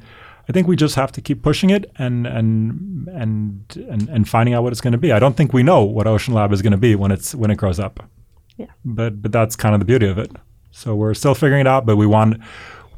I 0.48 0.52
think 0.52 0.66
we 0.66 0.74
just 0.74 0.96
have 0.96 1.12
to 1.12 1.20
keep 1.20 1.42
pushing 1.42 1.70
it 1.70 1.90
and 1.96 2.26
and 2.26 3.08
and 3.08 3.64
and, 3.88 4.08
and 4.08 4.28
finding 4.28 4.54
out 4.54 4.64
what 4.64 4.72
it's 4.72 4.80
going 4.80 4.92
to 4.92 4.98
be. 4.98 5.12
I 5.12 5.20
don't 5.20 5.36
think 5.36 5.52
we 5.52 5.62
know 5.62 5.84
what 5.84 6.06
Ocean 6.06 6.34
Lab 6.34 6.52
is 6.52 6.60
going 6.60 6.72
to 6.72 6.78
be 6.78 6.96
when 6.96 7.12
it's 7.12 7.34
when 7.34 7.50
it 7.50 7.56
grows 7.56 7.78
up. 7.78 8.08
Yeah. 8.56 8.66
But 8.84 9.22
but 9.22 9.30
that's 9.30 9.54
kind 9.54 9.74
of 9.74 9.80
the 9.80 9.86
beauty 9.86 10.08
of 10.08 10.18
it. 10.18 10.32
So 10.72 10.94
we're 10.94 11.14
still 11.14 11.34
figuring 11.34 11.60
it 11.60 11.66
out, 11.66 11.86
but 11.86 11.96
we 11.96 12.06
want 12.06 12.40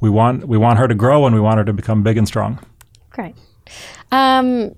we 0.01 0.09
want 0.09 0.49
we 0.49 0.57
want 0.57 0.79
her 0.79 0.89
to 0.89 0.95
grow 0.95 1.27
and 1.27 1.35
we 1.35 1.41
want 1.41 1.59
her 1.59 1.65
to 1.65 1.73
become 1.73 2.03
big 2.03 2.17
and 2.17 2.27
strong. 2.27 2.59
Great. 3.11 3.35
Um, 4.11 4.75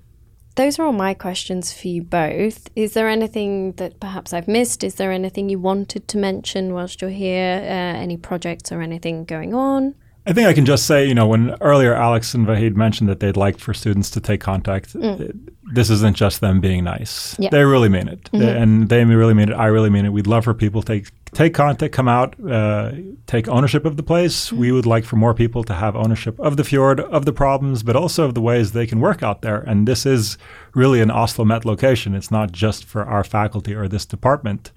those 0.55 0.79
are 0.79 0.85
all 0.85 0.93
my 0.93 1.13
questions 1.13 1.73
for 1.73 1.87
you 1.87 2.01
both. 2.01 2.69
Is 2.75 2.93
there 2.93 3.09
anything 3.09 3.73
that 3.73 3.99
perhaps 3.99 4.33
I've 4.33 4.47
missed? 4.47 4.83
Is 4.83 4.95
there 4.95 5.11
anything 5.11 5.49
you 5.49 5.59
wanted 5.59 6.07
to 6.07 6.17
mention 6.17 6.73
whilst 6.73 7.01
you're 7.01 7.09
here? 7.11 7.59
Uh, 7.61 7.99
any 8.01 8.17
projects 8.17 8.71
or 8.71 8.81
anything 8.81 9.25
going 9.25 9.53
on? 9.53 9.95
I 10.27 10.33
think 10.33 10.47
I 10.47 10.53
can 10.53 10.65
just 10.65 10.87
say, 10.87 11.05
you 11.05 11.13
know, 11.13 11.27
when 11.27 11.55
earlier 11.61 11.93
Alex 11.93 12.33
and 12.33 12.47
Vahid 12.47 12.75
mentioned 12.75 13.07
that 13.09 13.19
they'd 13.19 13.37
like 13.37 13.59
for 13.59 13.75
students 13.75 14.09
to 14.11 14.19
take 14.19 14.41
contact, 14.41 14.93
Mm. 14.95 15.19
it- 15.19 15.35
this 15.73 15.89
isn't 15.91 16.15
just 16.15 16.41
them 16.41 16.59
being 16.61 16.83
nice. 16.83 17.35
Yeah. 17.37 17.49
They 17.51 17.63
really 17.63 17.89
mean 17.89 18.07
it, 18.07 18.23
Mm-hmm. 18.31 18.41
and 18.43 18.89
they 18.89 19.03
really 19.05 19.33
mean 19.35 19.49
it. 19.49 19.53
I 19.55 19.65
really 19.67 19.89
mean 19.91 20.05
it. 20.05 20.13
We'd 20.13 20.25
love 20.27 20.43
for 20.45 20.53
people 20.53 20.81
to 20.81 20.87
take 20.93 21.09
take 21.35 21.53
contact, 21.53 21.93
come 21.93 22.07
out, 22.07 22.35
uh, 22.49 22.91
take 23.27 23.47
ownership 23.47 23.85
of 23.85 23.97
the 23.97 24.03
place. 24.03 24.47
Mm-hmm. 24.47 24.57
We 24.57 24.71
would 24.71 24.85
like 24.85 25.05
for 25.05 25.17
more 25.17 25.33
people 25.33 25.63
to 25.65 25.73
have 25.73 25.95
ownership 25.95 26.39
of 26.39 26.57
the 26.57 26.63
fjord, 26.63 26.99
of 26.99 27.25
the 27.25 27.33
problems, 27.33 27.83
but 27.83 27.95
also 27.95 28.25
of 28.25 28.33
the 28.33 28.41
ways 28.41 28.71
they 28.71 28.87
can 28.87 28.99
work 28.99 29.21
out 29.21 29.41
there. 29.41 29.59
And 29.59 29.87
this 29.87 30.05
is 30.05 30.37
really 30.73 31.01
an 31.01 31.11
Oslo 31.11 31.45
Met 31.45 31.65
location. 31.65 32.15
It's 32.15 32.31
not 32.31 32.51
just 32.51 32.85
for 32.85 33.03
our 33.03 33.23
faculty 33.23 33.75
or 33.75 33.87
this 33.87 34.05
department. 34.05 34.71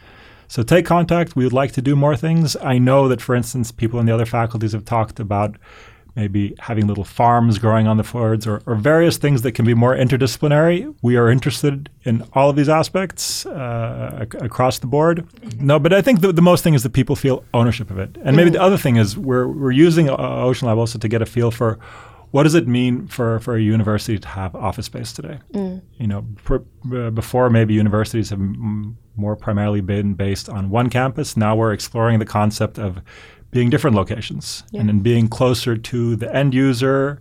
So 0.49 0.63
take 0.63 0.87
contact. 0.87 1.37
We 1.37 1.45
would 1.45 1.53
like 1.53 1.73
to 1.73 1.83
do 1.83 1.95
more 1.95 2.17
things. 2.17 2.57
I 2.57 2.79
know 2.79 3.07
that, 3.09 3.21
for 3.21 3.35
instance, 3.35 3.71
people 3.71 4.01
in 4.01 4.07
the 4.07 4.15
other 4.15 4.27
faculties 4.27 4.73
have 4.73 4.85
talked 4.85 5.21
about 5.21 5.57
maybe 6.17 6.55
having 6.59 6.87
little 6.87 7.05
farms 7.05 7.59
growing 7.59 7.87
on 7.87 7.97
the 7.97 8.05
fjords 8.05 8.47
or, 8.47 8.61
or 8.67 8.75
various 8.75 9.17
things 9.19 9.43
that 9.43 9.53
can 9.53 9.65
be 9.65 9.75
more 9.75 9.95
interdisciplinary. 9.95 10.95
We 11.03 11.17
are 11.17 11.31
interested 11.31 11.89
in 12.05 12.25
all 12.33 12.51
of 12.51 12.57
these 12.57 12.69
aspects 12.69 13.47
uh, 13.47 14.27
ac- 14.27 14.45
across 14.45 14.79
the 14.81 14.87
board. 14.87 15.27
No, 15.61 15.79
but 15.79 15.93
I 15.93 16.03
think 16.03 16.21
the, 16.21 16.33
the 16.33 16.43
most 16.43 16.65
thing 16.65 16.75
is 16.75 16.83
that 16.83 16.93
people 16.93 17.15
feel 17.17 17.45
ownership 17.55 17.91
of 17.91 17.99
it. 17.99 18.17
And 18.25 18.37
maybe 18.37 18.51
the 18.51 18.61
other 18.61 18.77
thing 18.79 18.97
is 18.97 19.17
we're, 19.17 19.47
we're 19.47 19.71
using 19.71 20.09
Ocean 20.11 20.67
Lab 20.69 20.79
also 20.79 20.99
to 20.99 21.09
get 21.09 21.23
a 21.23 21.27
feel 21.27 21.51
for 21.51 21.79
what 22.31 22.43
does 22.43 22.55
it 22.55 22.69
mean 22.69 23.07
for, 23.07 23.41
for 23.41 23.57
a 23.57 23.61
university 23.63 24.19
to 24.19 24.29
have 24.29 24.55
office 24.55 24.85
space 24.87 25.13
today? 25.15 25.39
You 25.55 26.07
know, 26.07 26.27
pr- 26.45 26.57
uh, 26.95 27.09
before 27.11 27.49
maybe 27.49 27.73
universities 27.75 28.29
have 28.31 28.39
m- 28.41 28.99
more 29.17 29.35
primarily 29.35 29.81
been 29.81 30.13
based 30.15 30.49
on 30.51 30.69
one 30.69 30.91
campus. 30.91 31.37
Now 31.39 31.57
we're 31.57 31.73
exploring 31.73 32.19
the 32.19 32.27
concept 32.27 32.79
of 32.79 33.01
being 33.51 33.71
different 33.71 33.97
locations 33.97 34.65
and 34.75 34.89
then 34.89 35.01
being 35.01 35.29
closer 35.29 35.77
to 35.77 36.17
the 36.17 36.35
end 36.35 36.55
user. 36.55 37.19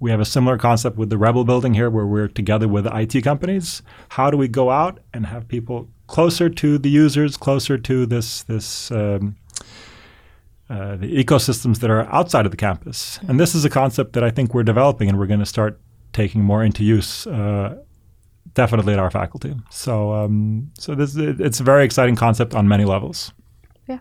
We 0.00 0.10
have 0.10 0.20
a 0.20 0.24
similar 0.24 0.58
concept 0.58 0.96
with 0.96 1.10
the 1.10 1.18
Rebel 1.18 1.44
building 1.44 1.74
here 1.74 1.88
where 1.88 2.06
we're 2.06 2.28
together 2.28 2.66
with 2.66 2.86
IT 2.86 3.22
companies. 3.22 3.82
How 4.10 4.30
do 4.30 4.36
we 4.36 4.48
go 4.48 4.70
out 4.70 4.98
and 5.14 5.26
have 5.26 5.46
people 5.46 5.88
closer 6.08 6.48
to 6.48 6.78
the 6.78 6.90
users, 6.90 7.36
closer 7.36 7.78
to 7.78 8.06
this 8.06 8.42
this 8.42 8.90
um, 8.90 9.36
uh, 10.68 10.96
the 10.96 11.22
ecosystems 11.22 11.78
that 11.78 11.90
are 11.90 12.12
outside 12.12 12.44
of 12.44 12.50
the 12.50 12.56
campus? 12.56 13.20
And 13.28 13.38
this 13.38 13.54
is 13.54 13.64
a 13.64 13.70
concept 13.70 14.14
that 14.14 14.24
I 14.24 14.30
think 14.30 14.54
we're 14.54 14.64
developing 14.64 15.08
and 15.08 15.18
we're 15.18 15.26
going 15.26 15.40
to 15.40 15.46
start 15.46 15.80
taking 16.12 16.42
more 16.42 16.64
into 16.64 16.82
use. 16.82 17.26
Uh, 17.28 17.76
definitely 18.54 18.92
at 18.92 18.98
our 18.98 19.10
faculty. 19.10 19.54
So, 19.70 20.12
um, 20.12 20.70
so 20.78 20.94
this 20.94 21.16
it's 21.16 21.60
a 21.60 21.62
very 21.62 21.84
exciting 21.84 22.16
concept 22.16 22.54
on 22.54 22.68
many 22.68 22.84
levels. 22.84 23.32
Yeah. 23.88 24.00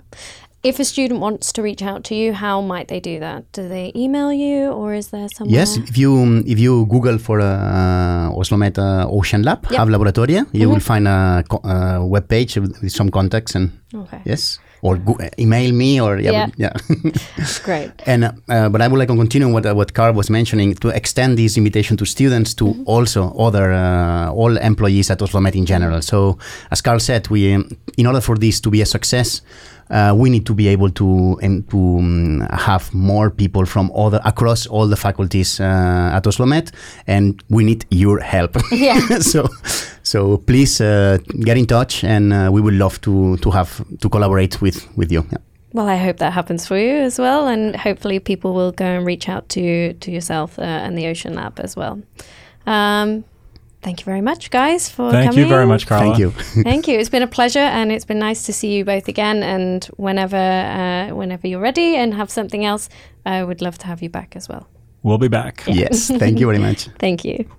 If 0.64 0.80
a 0.80 0.84
student 0.86 1.20
wants 1.22 1.52
to 1.54 1.64
reach 1.64 1.82
out 1.82 2.04
to 2.04 2.14
you, 2.16 2.34
how 2.34 2.62
might 2.62 2.88
they 2.88 3.00
do 3.00 3.20
that? 3.20 3.52
Do 3.52 3.68
they 3.68 3.92
email 3.96 4.32
you, 4.32 4.70
or 4.70 4.94
is 4.94 5.08
there 5.08 5.28
somewhere? 5.36 5.56
Yes, 5.60 5.78
if 5.78 5.98
you 5.98 6.44
if 6.46 6.60
you 6.60 6.86
Google 6.86 7.18
for 7.18 7.42
uh, 7.42 8.30
Oslo 8.40 8.58
Met 8.58 8.78
uh, 8.78 9.08
Ocean 9.10 9.42
Lab, 9.42 9.66
Yep. 9.72 9.80
Havlaboratoriet, 9.80 10.46
you 10.54 10.70
will 10.70 10.80
find 10.80 11.08
a, 11.08 11.44
a 11.64 12.06
web 12.06 12.28
page 12.28 12.58
with, 12.58 12.92
some 12.92 13.10
contacts 13.10 13.56
and 13.56 13.72
Okay. 13.96 14.22
yes, 14.24 14.60
or 14.84 14.98
go, 14.98 15.18
email 15.40 15.72
me 15.74 16.00
or 16.00 16.20
yeah, 16.20 16.32
Yeah. 16.32 16.46
but- 16.48 16.60
yeah. 16.60 16.74
Great. 17.64 17.92
And 18.06 18.24
uh, 18.26 18.70
but 18.70 18.82
I 18.82 18.88
would 18.88 19.00
like 19.00 19.08
to 19.08 19.16
continue 19.16 19.50
what 19.52 19.66
uh, 19.66 19.74
what 19.74 19.94
Carl 19.96 20.14
was 20.14 20.30
mentioning 20.30 20.76
to 20.76 20.90
extend 20.90 21.38
this 21.40 21.58
invitation 21.58 21.98
to 21.98 22.06
students 22.06 22.54
to 22.56 22.66
also 22.86 23.34
other 23.36 23.72
uh, 23.74 24.30
all 24.32 24.58
employees 24.58 25.10
at 25.10 25.22
Oslo 25.24 25.42
Met 25.42 25.56
in 25.56 25.66
general. 25.66 26.02
So 26.04 26.38
as 26.70 26.82
Carl 26.84 27.00
said, 27.00 27.28
we 27.30 27.54
in 27.98 28.06
order 28.06 28.22
for 28.22 28.38
this 28.38 28.62
to 28.62 28.70
be 28.70 28.82
a 28.82 28.86
success. 28.86 29.42
Uh, 29.92 30.14
we 30.16 30.30
need 30.30 30.46
to 30.46 30.54
be 30.54 30.68
able 30.68 30.90
to 30.90 31.38
um, 31.44 31.64
to 31.64 31.98
um, 31.98 32.40
have 32.52 32.94
more 32.94 33.30
people 33.30 33.66
from 33.66 33.92
other 33.94 34.22
across 34.24 34.66
all 34.68 34.88
the 34.88 34.96
faculties 34.96 35.60
uh, 35.60 36.12
at 36.14 36.26
Oslo 36.26 36.46
Met, 36.46 36.72
and 37.08 37.44
we 37.50 37.64
need 37.64 37.86
your 37.90 38.20
help. 38.20 38.56
Yeah. 38.72 39.20
so, 39.20 39.48
so 40.02 40.38
please 40.38 40.82
uh, 40.82 41.18
get 41.42 41.58
in 41.58 41.66
touch, 41.66 42.04
and 42.04 42.34
uh, 42.34 42.50
we 42.52 42.62
would 42.62 42.74
love 42.74 43.00
to 43.02 43.38
to 43.38 43.52
have 43.52 43.84
to 44.00 44.10
collaborate 44.10 44.62
with 44.62 44.88
with 44.98 45.12
you. 45.12 45.26
Yeah. 45.30 45.40
Well, 45.74 45.88
I 45.88 45.98
hope 45.98 46.18
that 46.18 46.34
happens 46.34 46.68
for 46.68 46.78
you 46.78 46.96
as 47.06 47.20
well, 47.20 47.48
and 47.48 47.76
hopefully 47.76 48.20
people 48.20 48.54
will 48.54 48.72
go 48.72 48.86
and 48.86 49.06
reach 49.06 49.30
out 49.30 49.50
to 49.50 49.94
to 49.94 50.12
yourself 50.12 50.58
uh, 50.58 50.64
and 50.64 50.98
the 50.98 51.08
Ocean 51.08 51.36
Lab 51.36 51.60
as 51.60 51.76
well. 51.76 52.02
Um, 52.66 53.24
thank 53.82 54.02
you 54.02 54.06
very 54.06 54.22
much, 54.22 54.50
guys, 54.50 54.90
for 54.90 55.12
Thank 55.12 55.32
coming. 55.32 55.44
you 55.44 55.50
very 55.50 55.66
much, 55.66 55.88
Carla. 55.88 56.06
Thank 56.06 56.20
you. 56.20 56.32
Thank 56.64 56.88
you. 56.88 57.00
It's 57.00 57.10
been 57.10 57.24
a 57.24 57.28
pleasure, 57.28 57.60
and 57.60 57.92
it's 57.92 58.06
been 58.06 58.20
nice 58.20 58.46
to 58.46 58.54
see 58.54 58.74
you 58.74 58.86
both 58.86 59.08
again. 59.08 59.44
And 59.44 59.86
whenever 59.98 60.38
uh, 60.38 61.14
whenever 61.16 61.48
you're 61.48 61.62
ready 61.62 61.96
and 61.96 62.14
have 62.14 62.30
something 62.30 62.66
else, 62.66 62.90
I 63.26 63.44
would 63.44 63.62
love 63.62 63.78
to 63.80 63.88
have 63.88 64.02
you 64.02 64.10
back 64.10 64.36
as 64.36 64.48
well. 64.48 64.68
We'll 65.04 65.18
be 65.18 65.28
back. 65.28 65.64
yes, 65.68 66.10
thank 66.10 66.40
you 66.40 66.46
very 66.46 66.60
much. 66.60 66.88
Thank 67.00 67.26
you. 67.26 67.50